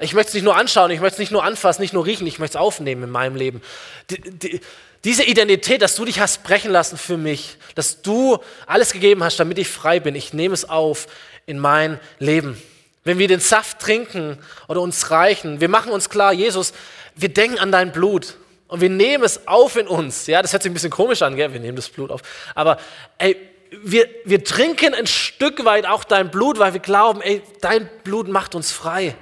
Ich 0.01 0.13
möchte 0.13 0.29
es 0.29 0.33
nicht 0.33 0.43
nur 0.43 0.55
anschauen, 0.55 0.91
ich 0.91 1.01
möchte 1.01 1.15
es 1.15 1.19
nicht 1.19 1.31
nur 1.31 1.43
anfassen, 1.43 1.81
nicht 1.81 1.93
nur 1.93 2.05
riechen, 2.05 2.25
ich 2.25 2.39
möchte 2.39 2.57
es 2.57 2.61
aufnehmen 2.61 3.03
in 3.03 3.09
meinem 3.09 3.35
Leben. 3.35 3.61
Die, 4.09 4.21
die, 4.21 4.61
diese 5.03 5.23
Identität, 5.23 5.81
dass 5.81 5.95
du 5.95 6.05
dich 6.05 6.21
hast 6.21 6.43
brechen 6.43 6.71
lassen 6.71 6.97
für 6.97 7.17
mich, 7.17 7.57
dass 7.75 8.01
du 8.01 8.37
alles 8.65 8.93
gegeben 8.93 9.23
hast, 9.23 9.39
damit 9.39 9.59
ich 9.59 9.67
frei 9.67 9.99
bin, 9.99 10.15
ich 10.15 10.33
nehme 10.33 10.53
es 10.53 10.69
auf 10.69 11.07
in 11.45 11.59
mein 11.59 11.99
Leben. 12.17 12.61
Wenn 13.03 13.17
wir 13.17 13.27
den 13.27 13.41
Saft 13.41 13.79
trinken 13.79 14.37
oder 14.69 14.81
uns 14.81 15.11
reichen, 15.11 15.59
wir 15.59 15.69
machen 15.69 15.91
uns 15.91 16.09
klar, 16.09 16.31
Jesus, 16.31 16.73
wir 17.15 17.29
denken 17.29 17.59
an 17.59 17.71
dein 17.71 17.91
Blut 17.91 18.37
und 18.69 18.79
wir 18.79 18.89
nehmen 18.89 19.25
es 19.25 19.47
auf 19.47 19.75
in 19.75 19.87
uns. 19.87 20.27
Ja, 20.27 20.41
das 20.41 20.53
hört 20.53 20.63
sich 20.63 20.69
ein 20.69 20.73
bisschen 20.73 20.91
komisch 20.91 21.21
an, 21.21 21.35
gell? 21.35 21.51
wir 21.51 21.59
nehmen 21.59 21.75
das 21.75 21.89
Blut 21.89 22.09
auf. 22.09 22.21
Aber 22.55 22.77
ey, 23.17 23.35
wir, 23.83 24.07
wir 24.23 24.45
trinken 24.45 24.93
ein 24.93 25.07
Stück 25.07 25.65
weit 25.65 25.85
auch 25.85 26.05
dein 26.05 26.31
Blut, 26.31 26.57
weil 26.57 26.73
wir 26.73 26.79
glauben, 26.79 27.21
ey, 27.21 27.41
dein 27.59 27.89
Blut 28.03 28.29
macht 28.29 28.55
uns 28.55 28.71
frei 28.71 29.15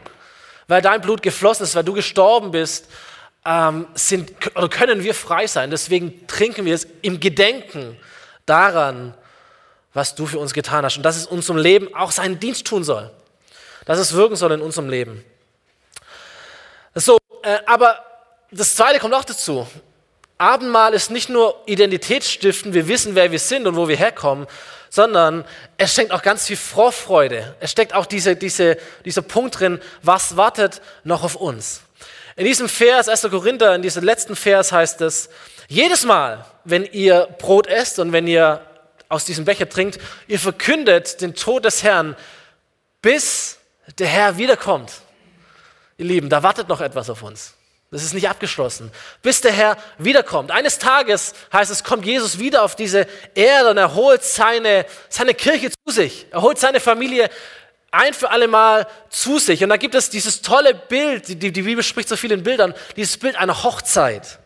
weil 0.67 0.81
dein 0.81 1.01
Blut 1.01 1.21
geflossen 1.21 1.63
ist, 1.63 1.75
weil 1.75 1.83
du 1.83 1.93
gestorben 1.93 2.51
bist, 2.51 2.87
ähm, 3.45 3.87
sind, 3.93 4.33
oder 4.55 4.67
können 4.67 5.03
wir 5.03 5.13
frei 5.13 5.47
sein. 5.47 5.71
Deswegen 5.71 6.27
trinken 6.27 6.65
wir 6.65 6.75
es 6.75 6.87
im 7.01 7.19
Gedenken 7.19 7.97
daran, 8.45 9.13
was 9.93 10.15
du 10.15 10.25
für 10.25 10.39
uns 10.39 10.53
getan 10.53 10.83
hast. 10.83 10.97
Und 10.97 11.03
dass 11.03 11.15
es 11.15 11.25
unserem 11.25 11.57
Leben 11.57 11.93
auch 11.95 12.11
seinen 12.11 12.39
Dienst 12.39 12.67
tun 12.67 12.83
soll. 12.83 13.09
Dass 13.85 13.99
es 13.99 14.13
wirken 14.13 14.35
soll 14.35 14.51
in 14.51 14.61
unserem 14.61 14.89
Leben. 14.89 15.23
So, 16.93 17.17
äh, 17.43 17.59
aber 17.65 18.03
das 18.51 18.75
Zweite 18.75 18.99
kommt 18.99 19.13
auch 19.13 19.25
dazu. 19.25 19.67
Abendmahl 20.37 20.93
ist 20.93 21.09
nicht 21.09 21.29
nur 21.29 21.63
Identitätsstiften, 21.65 22.73
wir 22.73 22.87
wissen, 22.87 23.15
wer 23.15 23.31
wir 23.31 23.39
sind 23.39 23.65
und 23.65 23.75
wo 23.75 23.87
wir 23.87 23.95
herkommen, 23.95 24.45
sondern 24.89 25.45
es 25.77 25.93
steckt 25.93 26.11
auch 26.11 26.21
ganz 26.21 26.47
viel 26.47 26.57
Vorfreude. 26.57 27.55
Es 27.59 27.71
steckt 27.71 27.93
auch 27.93 28.05
diese, 28.05 28.35
diese, 28.35 28.77
dieser 29.05 29.21
Punkt 29.21 29.59
drin, 29.59 29.79
was 30.01 30.37
wartet 30.37 30.81
noch 31.03 31.23
auf 31.23 31.35
uns. 31.35 31.81
In 32.35 32.45
diesem 32.45 32.69
Vers, 32.69 33.09
1. 33.09 33.23
Korinther, 33.29 33.75
in 33.75 33.81
diesem 33.81 34.03
letzten 34.03 34.35
Vers 34.35 34.71
heißt 34.71 35.01
es, 35.01 35.29
jedes 35.67 36.03
Mal, 36.03 36.45
wenn 36.63 36.85
ihr 36.85 37.27
Brot 37.39 37.67
esst 37.67 37.99
und 37.99 38.13
wenn 38.13 38.27
ihr 38.27 38.61
aus 39.09 39.25
diesem 39.25 39.45
Becher 39.45 39.67
trinkt, 39.67 39.99
ihr 40.27 40.39
verkündet 40.39 41.21
den 41.21 41.33
Tod 41.33 41.65
des 41.65 41.83
Herrn, 41.83 42.15
bis 43.01 43.57
der 43.97 44.07
Herr 44.07 44.37
wiederkommt. 44.37 44.91
Ihr 45.97 46.05
Lieben, 46.05 46.29
da 46.29 46.43
wartet 46.43 46.67
noch 46.67 46.81
etwas 46.81 47.09
auf 47.09 47.23
uns. 47.23 47.56
Das 47.89 48.03
ist 48.03 48.13
nicht 48.13 48.29
abgeschlossen. 48.29 48.91
Bis 49.21 49.39
der 49.39 49.53
Herr 49.53 49.77
wiederkommt. 49.97 50.51
Eines 50.51 50.77
Tages 50.77 51.33
heißt 51.53 51.71
es, 51.71 51.85
kommt 51.85 52.05
Jesus 52.05 52.37
wieder 52.37 52.63
auf 52.63 52.75
diese 52.75 53.07
Erde 53.33 53.69
und 53.69 53.77
er 53.77 53.93
holt 53.93 54.23
seine, 54.23 54.85
seine 55.07 55.33
Kirche 55.33 55.71
zu 55.71 55.93
sich. 55.93 56.27
Er 56.31 56.41
holt 56.41 56.59
seine 56.59 56.81
Familie 56.81 57.29
ein 57.91 58.13
für 58.13 58.29
alle 58.29 58.49
Mal 58.49 58.87
zu 59.09 59.39
sich. 59.39 59.63
Und 59.63 59.69
da 59.69 59.77
gibt 59.77 59.95
es 59.95 60.09
dieses 60.09 60.41
tolle 60.41 60.73
Bild, 60.73 61.29
die, 61.29 61.51
die 61.51 61.61
Bibel 61.61 61.83
spricht 61.83 62.09
so 62.09 62.17
viel 62.17 62.33
in 62.33 62.43
Bildern, 62.43 62.73
dieses 62.97 63.17
Bild 63.17 63.37
einer 63.37 63.63
Hochzeit. 63.63 64.39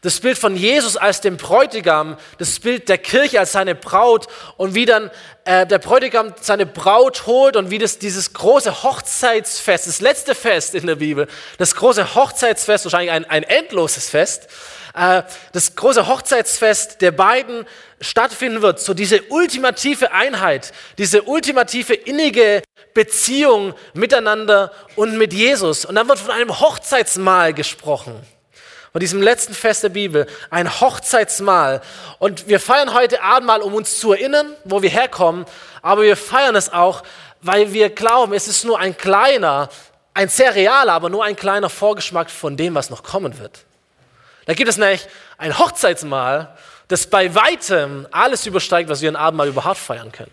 Das 0.00 0.20
Bild 0.20 0.38
von 0.38 0.54
Jesus 0.54 0.96
als 0.96 1.20
dem 1.20 1.36
Bräutigam, 1.36 2.16
das 2.38 2.60
Bild 2.60 2.88
der 2.88 2.98
Kirche 2.98 3.40
als 3.40 3.52
seine 3.52 3.74
Braut 3.74 4.28
und 4.56 4.74
wie 4.74 4.86
dann 4.86 5.10
äh, 5.44 5.66
der 5.66 5.78
Bräutigam 5.78 6.34
seine 6.40 6.66
Braut 6.66 7.26
holt 7.26 7.56
und 7.56 7.70
wie 7.70 7.78
das 7.78 7.98
dieses 7.98 8.32
große 8.32 8.84
Hochzeitsfest, 8.84 9.88
das 9.88 10.00
letzte 10.00 10.36
Fest 10.36 10.76
in 10.76 10.86
der 10.86 10.96
Bibel, 10.96 11.26
das 11.58 11.74
große 11.74 12.14
Hochzeitsfest, 12.14 12.84
wahrscheinlich 12.84 13.10
ein, 13.10 13.24
ein 13.24 13.42
endloses 13.42 14.08
Fest, 14.08 14.46
äh, 14.94 15.22
das 15.52 15.74
große 15.74 16.06
Hochzeitsfest 16.06 17.00
der 17.00 17.10
beiden 17.10 17.66
stattfinden 18.00 18.62
wird, 18.62 18.78
so 18.78 18.94
diese 18.94 19.22
ultimative 19.30 20.12
Einheit, 20.12 20.72
diese 20.98 21.22
ultimative 21.22 21.94
innige 21.94 22.62
Beziehung 22.94 23.74
miteinander 23.94 24.70
und 24.94 25.18
mit 25.18 25.32
Jesus. 25.32 25.84
Und 25.84 25.96
dann 25.96 26.08
wird 26.08 26.20
von 26.20 26.30
einem 26.30 26.60
Hochzeitsmahl 26.60 27.52
gesprochen 27.52 28.24
von 28.98 29.00
diesem 29.00 29.22
letzten 29.22 29.54
Fest 29.54 29.84
der 29.84 29.90
Bibel, 29.90 30.26
ein 30.50 30.80
Hochzeitsmahl. 30.80 31.82
Und 32.18 32.48
wir 32.48 32.58
feiern 32.58 32.94
heute 32.94 33.22
Abendmahl, 33.22 33.62
um 33.62 33.74
uns 33.74 34.00
zu 34.00 34.12
erinnern, 34.12 34.52
wo 34.64 34.82
wir 34.82 34.90
herkommen, 34.90 35.46
aber 35.82 36.02
wir 36.02 36.16
feiern 36.16 36.56
es 36.56 36.72
auch, 36.72 37.04
weil 37.40 37.72
wir 37.72 37.90
glauben, 37.90 38.32
es 38.32 38.48
ist 38.48 38.64
nur 38.64 38.80
ein 38.80 38.96
kleiner, 38.96 39.68
ein 40.14 40.28
sehr 40.28 40.56
realer, 40.56 40.94
aber 40.94 41.10
nur 41.10 41.22
ein 41.22 41.36
kleiner 41.36 41.70
Vorgeschmack 41.70 42.28
von 42.28 42.56
dem, 42.56 42.74
was 42.74 42.90
noch 42.90 43.04
kommen 43.04 43.38
wird. 43.38 43.60
Da 44.46 44.54
gibt 44.54 44.68
es 44.68 44.78
nämlich 44.78 45.06
ein 45.36 45.56
Hochzeitsmahl, 45.56 46.56
das 46.88 47.06
bei 47.06 47.32
weitem 47.36 48.08
alles 48.10 48.46
übersteigt, 48.46 48.90
was 48.90 49.00
wir 49.00 49.12
ein 49.12 49.16
Abendmahl 49.16 49.46
überhaupt 49.46 49.78
feiern 49.78 50.10
können. 50.10 50.32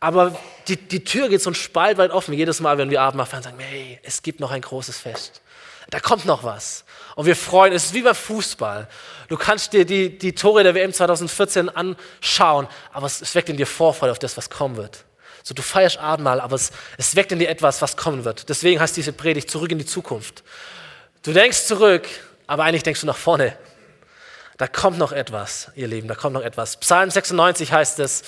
Aber 0.00 0.36
die, 0.66 0.76
die 0.76 1.04
Tür 1.04 1.28
geht 1.28 1.42
so 1.42 1.50
ein 1.50 1.54
Spalt 1.54 1.96
weit 1.96 2.10
offen. 2.10 2.34
Jedes 2.34 2.58
Mal, 2.58 2.76
wenn 2.76 2.90
wir 2.90 3.02
Abendmahl 3.02 3.26
feiern, 3.26 3.44
sagen 3.44 3.58
wir, 3.58 3.66
hey, 3.66 4.00
es 4.02 4.20
gibt 4.20 4.40
noch 4.40 4.50
ein 4.50 4.62
großes 4.62 4.98
Fest. 4.98 5.42
Da 5.90 6.00
kommt 6.00 6.26
noch 6.26 6.44
was. 6.44 6.84
Und 7.14 7.26
wir 7.26 7.36
freuen, 7.36 7.72
es 7.72 7.86
ist 7.86 7.94
wie 7.94 8.02
beim 8.02 8.14
Fußball. 8.14 8.88
Du 9.28 9.36
kannst 9.36 9.72
dir 9.72 9.84
die, 9.84 10.18
die 10.18 10.34
Tore 10.34 10.62
der 10.62 10.74
WM 10.74 10.92
2014 10.92 11.70
anschauen, 11.70 12.68
aber 12.92 13.06
es, 13.06 13.22
es 13.22 13.34
weckt 13.34 13.48
in 13.48 13.56
dir 13.56 13.66
Vorfreude 13.66 14.12
auf 14.12 14.18
das, 14.18 14.36
was 14.36 14.50
kommen 14.50 14.76
wird. 14.76 15.04
So, 15.42 15.54
du 15.54 15.62
feierst 15.62 15.98
Abendmahl, 15.98 16.40
aber 16.40 16.56
es, 16.56 16.72
es 16.98 17.16
weckt 17.16 17.32
in 17.32 17.38
dir 17.38 17.48
etwas, 17.48 17.80
was 17.80 17.96
kommen 17.96 18.24
wird. 18.24 18.50
Deswegen 18.50 18.80
heißt 18.80 18.96
diese 18.96 19.12
Predigt 19.14 19.50
zurück 19.50 19.70
in 19.72 19.78
die 19.78 19.86
Zukunft. 19.86 20.42
Du 21.22 21.32
denkst 21.32 21.64
zurück, 21.64 22.06
aber 22.46 22.64
eigentlich 22.64 22.82
denkst 22.82 23.00
du 23.00 23.06
nach 23.06 23.16
vorne. 23.16 23.56
Da 24.58 24.66
kommt 24.66 24.98
noch 24.98 25.12
etwas, 25.12 25.70
ihr 25.74 25.88
Lieben, 25.88 26.08
da 26.08 26.14
kommt 26.14 26.34
noch 26.34 26.42
etwas. 26.42 26.76
Psalm 26.76 27.10
96 27.10 27.72
heißt 27.72 27.98
es, 28.00 28.22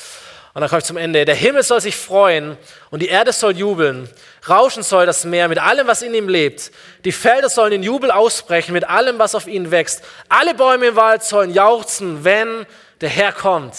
und 0.52 0.62
dann 0.62 0.68
komme 0.68 0.80
ich 0.80 0.84
zum 0.84 0.96
Ende. 0.96 1.24
Der 1.24 1.34
Himmel 1.34 1.62
soll 1.62 1.80
sich 1.80 1.94
freuen 1.94 2.56
und 2.90 3.00
die 3.00 3.08
Erde 3.08 3.32
soll 3.32 3.56
jubeln. 3.56 4.08
Rauschen 4.48 4.82
soll 4.82 5.06
das 5.06 5.24
Meer 5.24 5.48
mit 5.48 5.58
allem, 5.58 5.86
was 5.86 6.02
in 6.02 6.14
ihm 6.14 6.28
lebt. 6.28 6.70
Die 7.04 7.12
Felder 7.12 7.48
sollen 7.48 7.72
in 7.72 7.82
Jubel 7.82 8.10
ausbrechen 8.10 8.72
mit 8.72 8.84
allem, 8.84 9.18
was 9.18 9.34
auf 9.34 9.46
ihnen 9.46 9.70
wächst. 9.70 10.02
Alle 10.28 10.54
Bäume 10.54 10.88
im 10.88 10.96
Wald 10.96 11.22
sollen 11.22 11.52
jauchzen, 11.52 12.24
wenn 12.24 12.66
der 13.00 13.10
Herr 13.10 13.32
kommt. 13.32 13.74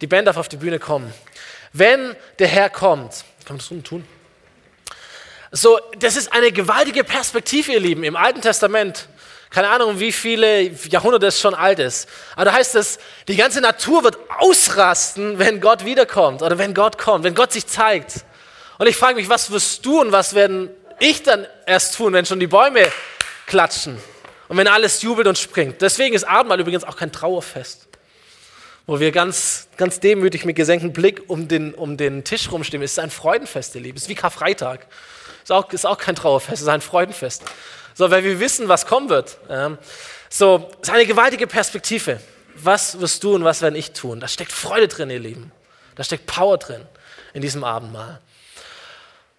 Die 0.00 0.06
Band 0.06 0.26
darf 0.26 0.36
auf 0.36 0.48
die 0.48 0.56
Bühne 0.56 0.78
kommen. 0.78 1.12
Wenn 1.72 2.16
der 2.38 2.48
Herr 2.48 2.70
kommt. 2.70 3.24
Kann 3.44 3.56
man 3.56 3.58
das 3.58 3.88
tun? 3.88 4.06
So, 5.50 5.78
das 5.98 6.16
ist 6.16 6.32
eine 6.32 6.50
gewaltige 6.50 7.04
Perspektive, 7.04 7.72
ihr 7.72 7.80
Lieben. 7.80 8.04
Im 8.04 8.16
Alten 8.16 8.40
Testament 8.40 9.08
keine 9.52 9.68
Ahnung, 9.68 10.00
wie 10.00 10.12
viele 10.12 10.62
Jahrhunderte 10.62 11.26
es 11.26 11.38
schon 11.38 11.54
alt 11.54 11.78
ist. 11.78 12.08
Aber 12.36 12.46
da 12.46 12.54
heißt 12.54 12.74
es, 12.74 12.98
die 13.28 13.36
ganze 13.36 13.60
Natur 13.60 14.02
wird 14.02 14.16
ausrasten, 14.38 15.38
wenn 15.38 15.60
Gott 15.60 15.84
wiederkommt 15.84 16.40
oder 16.40 16.56
wenn 16.56 16.72
Gott 16.72 16.96
kommt, 16.96 17.22
wenn 17.22 17.34
Gott 17.34 17.52
sich 17.52 17.66
zeigt. 17.66 18.24
Und 18.78 18.86
ich 18.86 18.96
frage 18.96 19.16
mich, 19.16 19.28
was 19.28 19.50
wirst 19.50 19.84
du 19.84 20.00
und 20.00 20.12
was 20.12 20.34
werden 20.34 20.70
ich 20.98 21.22
dann 21.22 21.46
erst 21.66 21.96
tun, 21.96 22.12
wenn 22.12 22.26
schon 22.26 22.40
die 22.40 22.46
Bäume 22.46 22.86
klatschen 23.46 23.98
und 24.48 24.56
wenn 24.56 24.68
alles 24.68 25.02
jubelt 25.02 25.26
und 25.26 25.38
springt. 25.38 25.82
Deswegen 25.82 26.14
ist 26.14 26.24
Abendmahl 26.24 26.60
übrigens 26.60 26.84
auch 26.84 26.96
kein 26.96 27.12
Trauerfest, 27.12 27.88
wo 28.86 29.00
wir 29.00 29.12
ganz, 29.12 29.68
ganz 29.76 30.00
demütig 30.00 30.44
mit 30.44 30.56
gesenktem 30.56 30.92
Blick 30.92 31.22
um 31.28 31.48
den, 31.48 31.74
um 31.74 31.96
den 31.96 32.24
Tisch 32.24 32.50
rumstehen. 32.50 32.82
Es 32.82 32.92
ist 32.92 32.98
ein 32.98 33.10
Freudenfest, 33.10 33.74
ihr 33.74 33.80
Lieben. 33.80 33.96
Es 33.96 34.04
ist 34.04 34.08
wie 34.08 34.14
Karfreitag. 34.14 34.86
Es 35.38 35.44
ist 35.44 35.52
auch, 35.52 35.72
ist 35.72 35.86
auch 35.86 35.98
kein 35.98 36.14
Trauerfest, 36.14 36.54
es 36.54 36.62
ist 36.62 36.68
ein 36.68 36.80
Freudenfest 36.80 37.42
so, 37.94 38.10
weil 38.10 38.24
wir 38.24 38.40
wissen, 38.40 38.68
was 38.68 38.86
kommen 38.86 39.08
wird. 39.08 39.38
so, 40.28 40.70
es 40.80 40.88
ist 40.88 40.94
eine 40.94 41.06
gewaltige 41.06 41.46
Perspektive. 41.46 42.20
Was 42.54 43.00
wirst 43.00 43.24
du 43.24 43.34
und 43.34 43.44
was 43.44 43.62
werde 43.62 43.78
ich 43.78 43.92
tun? 43.92 44.20
Da 44.20 44.28
steckt 44.28 44.52
Freude 44.52 44.88
drin, 44.88 45.10
ihr 45.10 45.18
Lieben. 45.18 45.52
Da 45.94 46.04
steckt 46.04 46.26
Power 46.26 46.58
drin 46.58 46.82
in 47.32 47.42
diesem 47.42 47.64
Abendmahl. 47.64 48.20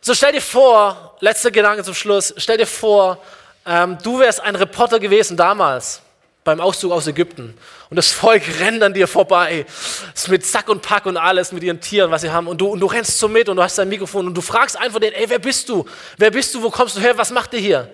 So 0.05 0.13
stell 0.13 0.33
dir 0.33 0.41
vor, 0.41 1.15
letzter 1.21 1.49
Gedanke 1.49 1.81
zum 1.81 1.93
Schluss, 1.93 2.33
stell 2.35 2.57
dir 2.57 2.67
vor, 2.67 3.23
ähm, 3.65 3.97
du 4.03 4.19
wärst 4.19 4.41
ein 4.41 4.57
Reporter 4.57 4.99
gewesen 4.99 5.37
damals 5.37 6.01
beim 6.43 6.59
Auszug 6.59 6.91
aus 6.91 7.07
Ägypten 7.07 7.57
und 7.89 7.95
das 7.95 8.11
Volk 8.11 8.43
rennt 8.59 8.83
an 8.83 8.93
dir 8.93 9.07
vorbei, 9.07 9.65
ist 10.13 10.27
mit 10.27 10.45
Sack 10.45 10.67
und 10.67 10.81
Pack 10.81 11.05
und 11.05 11.15
alles, 11.15 11.53
mit 11.53 11.63
ihren 11.63 11.79
Tieren, 11.79 12.11
was 12.11 12.19
sie 12.19 12.29
haben 12.29 12.47
und 12.47 12.59
du, 12.59 12.67
und 12.67 12.81
du 12.81 12.85
rennst 12.85 13.17
so 13.17 13.29
mit 13.29 13.47
und 13.47 13.55
du 13.55 13.63
hast 13.63 13.77
dein 13.77 13.87
Mikrofon 13.87 14.27
und 14.27 14.33
du 14.33 14.41
fragst 14.41 14.77
von 14.77 15.01
denen, 15.01 15.15
ey, 15.15 15.29
wer 15.29 15.39
bist 15.39 15.69
du? 15.69 15.85
Wer 16.17 16.31
bist 16.31 16.53
du? 16.53 16.61
Wo 16.61 16.69
kommst 16.69 16.97
du 16.97 16.99
her? 16.99 17.17
Was 17.17 17.31
macht 17.31 17.53
ihr 17.53 17.61
hier? 17.61 17.89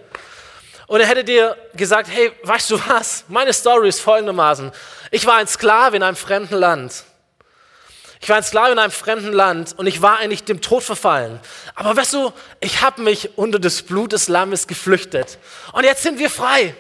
Und 0.88 1.02
er 1.02 1.06
hätte 1.06 1.24
dir 1.24 1.56
gesagt, 1.76 2.10
hey, 2.12 2.32
weißt 2.42 2.72
du 2.72 2.80
was? 2.88 3.24
Meine 3.28 3.54
Story 3.54 3.88
ist 3.88 4.02
folgendermaßen. 4.02 4.72
Ich 5.12 5.28
war 5.28 5.36
ein 5.36 5.48
Sklave 5.48 5.98
in 5.98 6.02
einem 6.02 6.16
fremden 6.16 6.56
Land. 6.56 7.04
Ich 8.22 8.28
war 8.28 8.38
ein 8.38 8.44
Sklave 8.44 8.74
in 8.74 8.80
einem 8.80 8.92
fremden 8.92 9.32
Land 9.32 9.74
und 9.78 9.88
ich 9.88 10.02
war 10.02 10.20
eigentlich 10.20 10.44
dem 10.44 10.62
Tod 10.62 10.84
verfallen. 10.84 11.40
Aber 11.76 11.96
weißt 11.96 12.14
du, 12.14 12.34
ich 12.60 12.82
habe 12.82 13.02
mich 13.02 13.38
unter 13.38 13.60
das 13.60 13.82
Blut 13.82 14.12
des 14.12 14.28
Lammes 14.28 14.68
geflüchtet. 14.68 15.38
Und 15.72 15.86
jetzt 15.86 16.04
sind 16.04 16.20
wir 16.20 16.30
frei. 16.30 16.76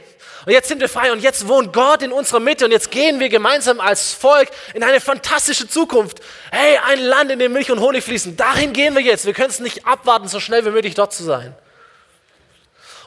Und 0.45 0.53
jetzt 0.53 0.67
sind 0.67 0.79
wir 0.79 0.89
frei 0.89 1.11
und 1.11 1.19
jetzt 1.19 1.47
wohnt 1.47 1.73
Gott 1.73 2.01
in 2.01 2.11
unserer 2.11 2.39
Mitte 2.39 2.65
und 2.65 2.71
jetzt 2.71 2.91
gehen 2.91 3.19
wir 3.19 3.29
gemeinsam 3.29 3.79
als 3.79 4.13
Volk 4.13 4.49
in 4.73 4.83
eine 4.83 5.01
fantastische 5.01 5.67
Zukunft. 5.67 6.21
Hey, 6.51 6.79
ein 6.87 6.99
Land, 7.01 7.31
in 7.31 7.39
dem 7.39 7.51
Milch 7.51 7.71
und 7.71 7.79
Honig 7.79 8.03
fließen. 8.03 8.37
Dahin 8.37 8.71
gehen 8.71 8.95
wir 8.95 9.01
jetzt. 9.01 9.25
Wir 9.25 9.33
können 9.33 9.49
es 9.49 9.59
nicht 9.59 9.85
abwarten, 9.85 10.27
so 10.27 10.39
schnell 10.39 10.65
wie 10.65 10.71
möglich 10.71 10.95
dort 10.95 11.13
zu 11.13 11.23
sein. 11.23 11.53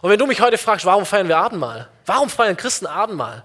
Und 0.03 0.11
wenn 0.11 0.19
du 0.19 0.27
mich 0.27 0.41
heute 0.41 0.59
fragst, 0.59 0.85
warum 0.85 1.07
feiern 1.07 1.29
wir 1.29 1.39
Abendmahl? 1.39 1.89
Warum 2.07 2.29
feiern 2.29 2.57
Christen 2.57 2.87
Abendmahl? 2.87 3.45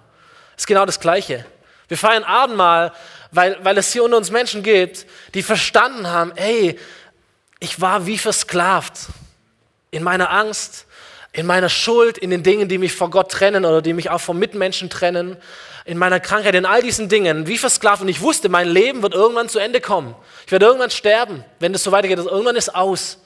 ist 0.58 0.68
genau 0.68 0.86
das 0.86 1.00
Gleiche. 1.00 1.46
Wir 1.88 1.98
feiern 1.98 2.24
Abendmahl, 2.24 2.92
weil, 3.32 3.58
weil 3.64 3.78
es 3.78 3.92
hier 3.92 4.04
unter 4.04 4.18
uns 4.18 4.32
Menschen 4.32 4.64
gibt, 4.64 5.06
die 5.34 5.44
verstanden 5.44 6.08
haben, 6.08 6.32
ey, 6.36 6.80
ich 7.60 7.82
war 7.82 8.06
wie 8.06 8.18
versklavt 8.18 9.08
in 9.92 10.04
meiner 10.04 10.32
Angst, 10.32 10.86
in 11.34 11.46
meiner 11.46 11.70
Schuld, 11.70 12.18
in 12.18 12.30
den 12.30 12.44
Dingen, 12.44 12.68
die 12.68 12.78
mich 12.78 12.94
vor 12.94 13.10
Gott 13.10 13.32
trennen 13.32 13.66
oder 13.66 13.82
die 13.82 13.94
mich 13.94 14.10
auch 14.10 14.22
vom 14.22 14.40
Mitmenschen 14.40 14.90
trennen, 14.90 15.38
in 15.86 15.98
meiner 15.98 16.20
Krankheit, 16.20 16.56
in 16.56 16.66
all 16.66 16.82
diesen 16.82 17.10
Dingen, 17.10 17.48
wie 17.48 17.58
versklavt. 17.58 18.02
Und 18.02 18.10
ich 18.10 18.22
wusste, 18.22 18.50
mein 18.50 18.68
Leben 18.68 19.02
wird 19.02 19.14
irgendwann 19.14 19.48
zu 19.48 19.60
Ende 19.60 19.80
kommen. 19.80 20.16
Ich 20.46 20.52
werde 20.52 20.66
irgendwann 20.66 20.90
sterben, 20.90 21.46
wenn 21.60 21.74
das 21.74 21.84
so 21.84 21.92
weitergeht. 21.92 22.18
Irgendwann 22.18 22.56
ist 22.56 22.76
aus 22.76 23.20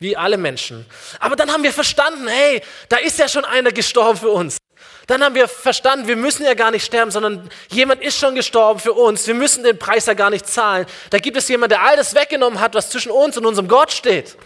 wie 0.00 0.16
alle 0.16 0.36
Menschen. 0.36 0.86
Aber 1.20 1.36
dann 1.36 1.52
haben 1.52 1.62
wir 1.62 1.72
verstanden, 1.72 2.26
hey, 2.26 2.62
da 2.88 2.96
ist 2.96 3.18
ja 3.18 3.28
schon 3.28 3.44
einer 3.44 3.70
gestorben 3.70 4.18
für 4.18 4.30
uns. 4.30 4.56
Dann 5.06 5.24
haben 5.24 5.34
wir 5.34 5.48
verstanden, 5.48 6.06
wir 6.06 6.16
müssen 6.16 6.44
ja 6.44 6.54
gar 6.54 6.70
nicht 6.70 6.84
sterben, 6.84 7.10
sondern 7.10 7.50
jemand 7.70 8.02
ist 8.02 8.16
schon 8.18 8.34
gestorben 8.34 8.78
für 8.78 8.92
uns. 8.92 9.26
Wir 9.26 9.34
müssen 9.34 9.64
den 9.64 9.78
Preis 9.78 10.06
ja 10.06 10.14
gar 10.14 10.30
nicht 10.30 10.46
zahlen. 10.46 10.86
Da 11.10 11.18
gibt 11.18 11.36
es 11.36 11.48
jemanden, 11.48 11.70
der 11.70 11.82
all 11.82 11.96
das 11.96 12.14
weggenommen 12.14 12.60
hat, 12.60 12.74
was 12.74 12.90
zwischen 12.90 13.10
uns 13.10 13.36
und 13.36 13.46
unserem 13.46 13.68
Gott 13.68 13.92
steht. 13.92 14.36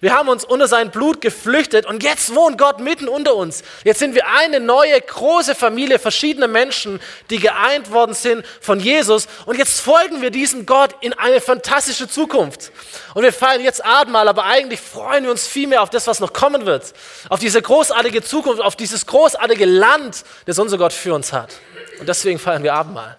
Wir 0.00 0.14
haben 0.14 0.28
uns 0.28 0.44
unter 0.44 0.66
sein 0.66 0.90
Blut 0.90 1.20
geflüchtet 1.20 1.86
und 1.86 2.02
jetzt 2.02 2.34
wohnt 2.34 2.58
Gott 2.58 2.80
mitten 2.80 3.08
unter 3.08 3.34
uns. 3.34 3.62
Jetzt 3.84 3.98
sind 3.98 4.14
wir 4.14 4.26
eine 4.26 4.60
neue 4.60 5.00
große 5.00 5.54
Familie 5.54 5.98
verschiedener 5.98 6.48
Menschen, 6.48 7.00
die 7.28 7.38
geeint 7.38 7.90
worden 7.90 8.14
sind 8.14 8.44
von 8.60 8.80
Jesus 8.80 9.28
und 9.46 9.58
jetzt 9.58 9.80
folgen 9.80 10.22
wir 10.22 10.30
diesem 10.30 10.66
Gott 10.66 10.94
in 11.00 11.12
eine 11.12 11.40
fantastische 11.40 12.08
Zukunft. 12.08 12.72
Und 13.14 13.22
wir 13.22 13.32
feiern 13.32 13.60
jetzt 13.60 13.84
Abendmahl, 13.84 14.28
aber 14.28 14.44
eigentlich 14.44 14.80
freuen 14.80 15.24
wir 15.24 15.30
uns 15.30 15.46
viel 15.46 15.66
mehr 15.66 15.82
auf 15.82 15.90
das, 15.90 16.06
was 16.06 16.20
noch 16.20 16.32
kommen 16.32 16.66
wird. 16.66 16.94
Auf 17.28 17.40
diese 17.40 17.60
großartige 17.60 18.22
Zukunft, 18.22 18.62
auf 18.62 18.76
dieses 18.76 19.06
großartige 19.06 19.66
Land, 19.66 20.24
das 20.46 20.58
unser 20.58 20.78
Gott 20.78 20.92
für 20.92 21.14
uns 21.14 21.32
hat. 21.32 21.56
Und 21.98 22.08
deswegen 22.08 22.38
feiern 22.38 22.62
wir 22.62 22.74
Abendmahl. 22.74 23.18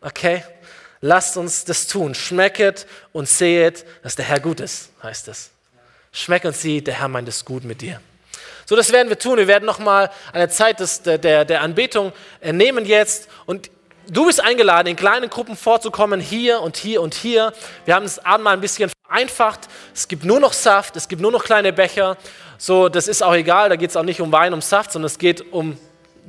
Okay? 0.00 0.42
Lasst 1.06 1.36
uns 1.36 1.66
das 1.66 1.86
tun. 1.86 2.14
Schmecket 2.14 2.86
und 3.12 3.28
sehet, 3.28 3.84
dass 4.02 4.16
der 4.16 4.24
Herr 4.24 4.40
gut 4.40 4.58
ist, 4.60 4.88
heißt 5.02 5.28
es. 5.28 5.50
Schmeck 6.12 6.46
und 6.46 6.56
sieh, 6.56 6.80
der 6.80 6.94
Herr 6.94 7.08
meint 7.08 7.28
es 7.28 7.44
gut 7.44 7.62
mit 7.62 7.82
dir. 7.82 8.00
So, 8.64 8.74
das 8.74 8.90
werden 8.90 9.10
wir 9.10 9.18
tun. 9.18 9.36
Wir 9.36 9.46
werden 9.46 9.66
nochmal 9.66 10.10
eine 10.32 10.48
Zeit 10.48 10.80
des, 10.80 11.02
der, 11.02 11.44
der, 11.44 11.60
Anbetung 11.60 12.14
nehmen 12.42 12.86
jetzt. 12.86 13.28
Und 13.44 13.70
du 14.08 14.24
bist 14.24 14.42
eingeladen, 14.42 14.88
in 14.88 14.96
kleinen 14.96 15.28
Gruppen 15.28 15.58
vorzukommen, 15.58 16.20
hier 16.20 16.62
und 16.62 16.78
hier 16.78 17.02
und 17.02 17.12
hier. 17.12 17.52
Wir 17.84 17.96
haben 17.96 18.04
das 18.04 18.24
Abendmahl 18.24 18.54
ein 18.54 18.62
bisschen 18.62 18.90
vereinfacht. 19.06 19.68
Es 19.94 20.08
gibt 20.08 20.24
nur 20.24 20.40
noch 20.40 20.54
Saft, 20.54 20.96
es 20.96 21.06
gibt 21.06 21.20
nur 21.20 21.32
noch 21.32 21.44
kleine 21.44 21.74
Becher. 21.74 22.16
So, 22.56 22.88
das 22.88 23.08
ist 23.08 23.22
auch 23.22 23.34
egal, 23.34 23.68
da 23.68 23.76
geht 23.76 23.90
es 23.90 23.96
auch 23.98 24.04
nicht 24.04 24.22
um 24.22 24.32
Wein, 24.32 24.54
um 24.54 24.62
Saft, 24.62 24.92
sondern 24.92 25.08
es 25.08 25.18
geht 25.18 25.52
um 25.52 25.76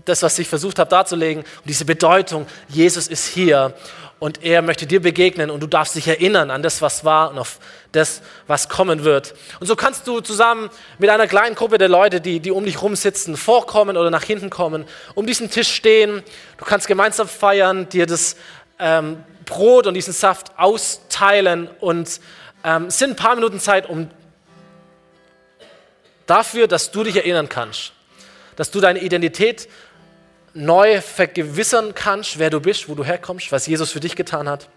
das, 0.05 0.21
was 0.23 0.39
ich 0.39 0.47
versucht 0.47 0.79
habe 0.79 0.89
darzulegen, 0.89 1.43
und 1.43 1.65
diese 1.65 1.85
Bedeutung, 1.85 2.45
Jesus 2.69 3.07
ist 3.07 3.27
hier 3.27 3.73
und 4.19 4.43
er 4.43 4.61
möchte 4.61 4.87
dir 4.87 5.01
begegnen 5.01 5.49
und 5.49 5.61
du 5.61 5.67
darfst 5.67 5.95
dich 5.95 6.07
erinnern 6.07 6.49
an 6.49 6.63
das, 6.63 6.81
was 6.81 7.03
war 7.03 7.31
und 7.31 7.37
auf 7.37 7.59
das, 7.91 8.21
was 8.47 8.69
kommen 8.69 9.03
wird. 9.03 9.35
Und 9.59 9.67
so 9.67 9.75
kannst 9.75 10.07
du 10.07 10.21
zusammen 10.21 10.69
mit 10.99 11.09
einer 11.09 11.27
kleinen 11.27 11.55
Gruppe 11.55 11.77
der 11.77 11.89
Leute, 11.89 12.21
die, 12.21 12.39
die 12.39 12.51
um 12.51 12.65
dich 12.65 12.81
rum 12.81 12.95
sitzen, 12.95 13.35
vorkommen 13.35 13.97
oder 13.97 14.09
nach 14.09 14.23
hinten 14.23 14.49
kommen, 14.49 14.85
um 15.15 15.25
diesen 15.25 15.49
Tisch 15.49 15.71
stehen. 15.71 16.23
Du 16.57 16.65
kannst 16.65 16.87
gemeinsam 16.87 17.27
feiern, 17.27 17.89
dir 17.89 18.05
das 18.05 18.37
ähm, 18.79 19.23
Brot 19.45 19.85
und 19.85 19.93
diesen 19.93 20.13
Saft 20.13 20.57
austeilen 20.57 21.69
und 21.79 22.19
ähm, 22.63 22.89
sind 22.89 23.11
ein 23.11 23.15
paar 23.15 23.35
Minuten 23.35 23.59
Zeit, 23.59 23.87
um 23.87 24.09
dafür, 26.25 26.67
dass 26.67 26.91
du 26.91 27.03
dich 27.03 27.15
erinnern 27.15 27.49
kannst, 27.49 27.93
dass 28.55 28.71
du 28.71 28.79
deine 28.79 28.99
Identität 28.99 29.67
neu 30.55 31.01
vergewissern 31.01 31.93
kannst, 31.93 32.39
wer 32.39 32.49
du 32.49 32.59
bist, 32.59 32.89
wo 32.89 32.95
du 32.95 33.03
herkommst, 33.03 33.51
was 33.51 33.67
Jesus 33.67 33.91
für 33.91 33.99
dich 33.99 34.15
getan 34.15 34.49
hat. 34.49 34.69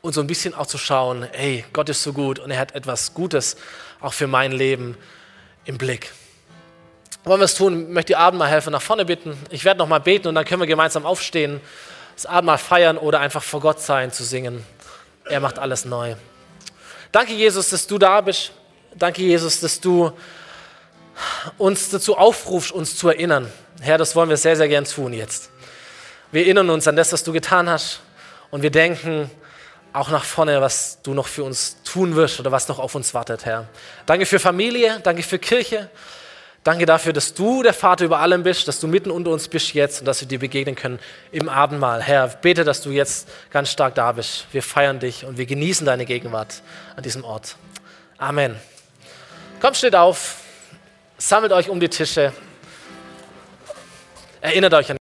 Und 0.00 0.14
so 0.14 0.20
ein 0.22 0.26
bisschen 0.26 0.54
auch 0.54 0.66
zu 0.66 0.78
schauen, 0.78 1.26
hey, 1.32 1.64
Gott 1.72 1.88
ist 1.90 2.02
so 2.02 2.14
gut 2.14 2.38
und 2.38 2.50
er 2.50 2.58
hat 2.58 2.74
etwas 2.74 3.12
Gutes 3.12 3.56
auch 4.00 4.14
für 4.14 4.26
mein 4.26 4.52
Leben 4.52 4.96
im 5.66 5.76
Blick. 5.76 6.12
Wollen 7.24 7.40
wir 7.40 7.44
es 7.44 7.54
tun? 7.54 7.82
Ich 7.82 7.88
möchte 7.88 8.12
die 8.12 8.16
Abendmahlhelfer 8.16 8.70
nach 8.70 8.80
vorne 8.80 9.04
bitten. 9.04 9.36
Ich 9.50 9.64
werde 9.66 9.78
noch 9.78 9.88
mal 9.88 9.98
beten 9.98 10.28
und 10.28 10.36
dann 10.36 10.46
können 10.46 10.62
wir 10.62 10.66
gemeinsam 10.66 11.04
aufstehen, 11.04 11.60
das 12.14 12.24
Abendmahl 12.24 12.56
feiern 12.56 12.96
oder 12.96 13.20
einfach 13.20 13.42
vor 13.42 13.60
Gott 13.60 13.80
sein, 13.80 14.10
zu 14.12 14.24
singen. 14.24 14.64
Er 15.24 15.40
macht 15.40 15.58
alles 15.58 15.84
neu. 15.84 16.14
Danke, 17.12 17.34
Jesus, 17.34 17.70
dass 17.70 17.86
du 17.86 17.98
da 17.98 18.20
bist. 18.20 18.52
Danke, 18.94 19.20
Jesus, 19.22 19.60
dass 19.60 19.80
du 19.80 20.12
uns 21.58 21.90
dazu 21.90 22.16
aufrufst, 22.16 22.72
uns 22.72 22.96
zu 22.96 23.08
erinnern. 23.08 23.50
Herr, 23.80 23.98
das 23.98 24.14
wollen 24.16 24.28
wir 24.28 24.36
sehr, 24.36 24.56
sehr 24.56 24.68
gern 24.68 24.84
tun 24.84 25.12
jetzt. 25.12 25.50
Wir 26.32 26.42
erinnern 26.42 26.70
uns 26.70 26.86
an 26.86 26.96
das, 26.96 27.12
was 27.12 27.24
du 27.24 27.32
getan 27.32 27.68
hast 27.68 28.00
und 28.50 28.62
wir 28.62 28.70
denken 28.70 29.30
auch 29.92 30.10
nach 30.10 30.24
vorne, 30.24 30.60
was 30.60 31.02
du 31.02 31.14
noch 31.14 31.26
für 31.26 31.42
uns 31.42 31.82
tun 31.82 32.14
wirst 32.14 32.38
oder 32.38 32.52
was 32.52 32.68
noch 32.68 32.78
auf 32.78 32.94
uns 32.94 33.14
wartet, 33.14 33.44
Herr. 33.44 33.66
Danke 34.06 34.26
für 34.26 34.38
Familie, 34.38 35.00
danke 35.02 35.22
für 35.22 35.38
Kirche. 35.38 35.90
Danke 36.62 36.84
dafür, 36.84 37.14
dass 37.14 37.32
du 37.32 37.62
der 37.62 37.72
Vater 37.72 38.04
über 38.04 38.18
allem 38.18 38.42
bist, 38.42 38.68
dass 38.68 38.78
du 38.80 38.86
mitten 38.86 39.10
unter 39.10 39.30
uns 39.30 39.48
bist 39.48 39.72
jetzt 39.72 40.00
und 40.00 40.06
dass 40.06 40.20
wir 40.20 40.28
dir 40.28 40.38
begegnen 40.38 40.74
können 40.74 40.98
im 41.32 41.48
Abendmahl. 41.48 42.02
Herr, 42.02 42.28
bete, 42.28 42.64
dass 42.64 42.82
du 42.82 42.90
jetzt 42.90 43.30
ganz 43.50 43.70
stark 43.70 43.94
da 43.94 44.12
bist. 44.12 44.44
Wir 44.52 44.62
feiern 44.62 45.00
dich 45.00 45.24
und 45.24 45.38
wir 45.38 45.46
genießen 45.46 45.86
deine 45.86 46.04
Gegenwart 46.04 46.60
an 46.96 47.02
diesem 47.02 47.24
Ort. 47.24 47.56
Amen. 48.18 48.56
Kommt, 49.58 49.78
steht 49.78 49.94
auf, 49.94 50.36
sammelt 51.20 51.52
euch 51.52 51.68
um 51.68 51.78
die 51.78 51.88
Tische, 51.88 52.32
erinnert 54.40 54.74
euch 54.74 54.90
an 54.90 54.99